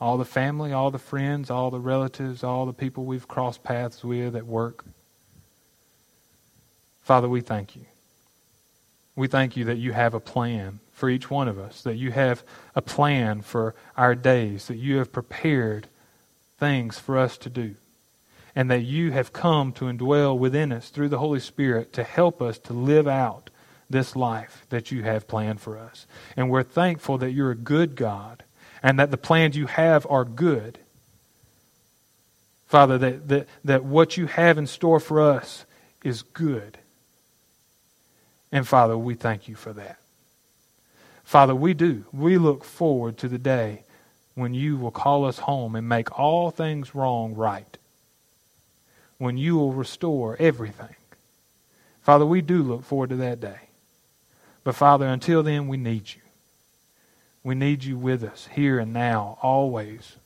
All 0.00 0.18
the 0.18 0.24
family, 0.24 0.72
all 0.72 0.90
the 0.90 0.98
friends, 0.98 1.50
all 1.50 1.70
the 1.70 1.78
relatives, 1.78 2.42
all 2.42 2.66
the 2.66 2.72
people 2.72 3.04
we've 3.04 3.28
crossed 3.28 3.62
paths 3.62 4.02
with 4.02 4.34
at 4.34 4.44
work. 4.44 4.84
Father, 7.00 7.28
we 7.28 7.40
thank 7.40 7.76
you. 7.76 7.86
We 9.14 9.28
thank 9.28 9.56
you 9.56 9.66
that 9.66 9.78
you 9.78 9.92
have 9.92 10.14
a 10.14 10.20
plan 10.20 10.80
for 10.90 11.08
each 11.08 11.30
one 11.30 11.46
of 11.46 11.60
us, 11.60 11.82
that 11.82 11.94
you 11.94 12.10
have 12.10 12.42
a 12.74 12.82
plan 12.82 13.42
for 13.42 13.76
our 13.96 14.16
days, 14.16 14.66
that 14.66 14.78
you 14.78 14.96
have 14.96 15.12
prepared 15.12 15.86
things 16.58 16.98
for 16.98 17.16
us 17.16 17.38
to 17.38 17.48
do, 17.48 17.76
and 18.58 18.72
that 18.72 18.82
you 18.82 19.12
have 19.12 19.32
come 19.32 19.70
to 19.70 19.84
indwell 19.84 20.36
within 20.36 20.72
us 20.72 20.88
through 20.88 21.08
the 21.08 21.20
Holy 21.20 21.38
Spirit 21.38 21.92
to 21.92 22.02
help 22.02 22.42
us 22.42 22.58
to 22.58 22.72
live 22.72 23.06
out 23.06 23.50
this 23.88 24.16
life 24.16 24.66
that 24.70 24.90
you 24.90 25.04
have 25.04 25.28
planned 25.28 25.60
for 25.60 25.78
us. 25.78 26.08
And 26.36 26.50
we're 26.50 26.64
thankful 26.64 27.18
that 27.18 27.30
you're 27.30 27.52
a 27.52 27.54
good 27.54 27.94
God 27.94 28.42
and 28.82 28.98
that 28.98 29.12
the 29.12 29.16
plans 29.16 29.56
you 29.56 29.66
have 29.66 30.04
are 30.10 30.24
good. 30.24 30.80
Father, 32.66 32.98
that, 32.98 33.28
that, 33.28 33.48
that 33.64 33.84
what 33.84 34.16
you 34.16 34.26
have 34.26 34.58
in 34.58 34.66
store 34.66 34.98
for 34.98 35.20
us 35.20 35.64
is 36.02 36.22
good. 36.22 36.78
And 38.50 38.66
Father, 38.66 38.98
we 38.98 39.14
thank 39.14 39.46
you 39.46 39.54
for 39.54 39.72
that. 39.74 40.00
Father, 41.22 41.54
we 41.54 41.74
do. 41.74 42.06
We 42.12 42.38
look 42.38 42.64
forward 42.64 43.18
to 43.18 43.28
the 43.28 43.38
day 43.38 43.84
when 44.34 44.52
you 44.52 44.78
will 44.78 44.90
call 44.90 45.26
us 45.26 45.38
home 45.38 45.76
and 45.76 45.88
make 45.88 46.18
all 46.18 46.50
things 46.50 46.92
wrong 46.92 47.36
right. 47.36 47.78
When 49.18 49.36
you 49.36 49.56
will 49.56 49.72
restore 49.72 50.36
everything. 50.38 50.94
Father, 52.02 52.24
we 52.24 52.40
do 52.40 52.62
look 52.62 52.84
forward 52.84 53.10
to 53.10 53.16
that 53.16 53.40
day. 53.40 53.68
But 54.64 54.74
Father, 54.74 55.06
until 55.06 55.42
then, 55.42 55.68
we 55.68 55.76
need 55.76 56.14
you. 56.14 56.22
We 57.42 57.54
need 57.54 57.84
you 57.84 57.96
with 57.96 58.22
us 58.22 58.48
here 58.52 58.78
and 58.78 58.92
now, 58.92 59.38
always. 59.42 60.16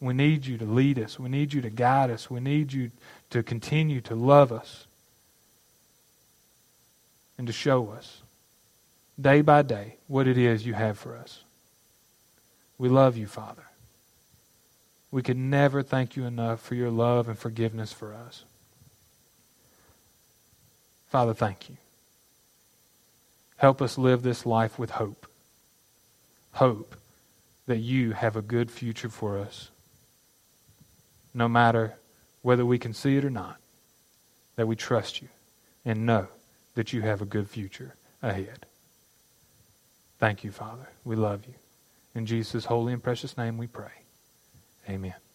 We 0.00 0.14
need 0.14 0.46
you 0.46 0.58
to 0.58 0.64
lead 0.64 0.98
us. 0.98 1.18
We 1.18 1.28
need 1.28 1.52
you 1.52 1.60
to 1.62 1.70
guide 1.70 2.10
us. 2.10 2.30
We 2.30 2.40
need 2.40 2.72
you 2.72 2.90
to 3.30 3.42
continue 3.42 4.00
to 4.02 4.14
love 4.14 4.52
us 4.52 4.86
and 7.36 7.46
to 7.46 7.52
show 7.52 7.90
us 7.90 8.22
day 9.20 9.40
by 9.40 9.62
day 9.62 9.96
what 10.06 10.28
it 10.28 10.38
is 10.38 10.66
you 10.66 10.74
have 10.74 10.98
for 10.98 11.16
us. 11.16 11.42
We 12.78 12.88
love 12.88 13.16
you, 13.16 13.26
Father. 13.26 13.67
We 15.10 15.22
could 15.22 15.36
never 15.36 15.82
thank 15.82 16.16
you 16.16 16.24
enough 16.24 16.60
for 16.60 16.74
your 16.74 16.90
love 16.90 17.28
and 17.28 17.38
forgiveness 17.38 17.92
for 17.92 18.12
us. 18.12 18.44
Father, 21.08 21.32
thank 21.32 21.70
you. 21.70 21.76
Help 23.56 23.80
us 23.80 23.96
live 23.98 24.22
this 24.22 24.44
life 24.44 24.78
with 24.78 24.90
hope. 24.90 25.26
Hope 26.52 26.96
that 27.66 27.78
you 27.78 28.12
have 28.12 28.36
a 28.36 28.42
good 28.42 28.70
future 28.70 29.08
for 29.08 29.38
us 29.38 29.70
no 31.34 31.48
matter 31.48 31.94
whether 32.42 32.66
we 32.66 32.78
can 32.78 32.92
see 32.92 33.16
it 33.16 33.24
or 33.24 33.30
not, 33.30 33.58
that 34.56 34.66
we 34.66 34.76
trust 34.76 35.22
you 35.22 35.28
and 35.84 36.04
know 36.04 36.26
that 36.74 36.92
you 36.92 37.02
have 37.02 37.22
a 37.22 37.26
good 37.26 37.48
future 37.48 37.94
ahead. 38.22 38.66
Thank 40.18 40.42
you, 40.42 40.50
Father. 40.50 40.88
We 41.04 41.16
love 41.16 41.46
you. 41.46 41.54
In 42.14 42.26
Jesus' 42.26 42.64
holy 42.64 42.92
and 42.92 43.02
precious 43.02 43.36
name 43.36 43.56
we 43.56 43.66
pray. 43.66 43.92
Amen. 44.88 45.27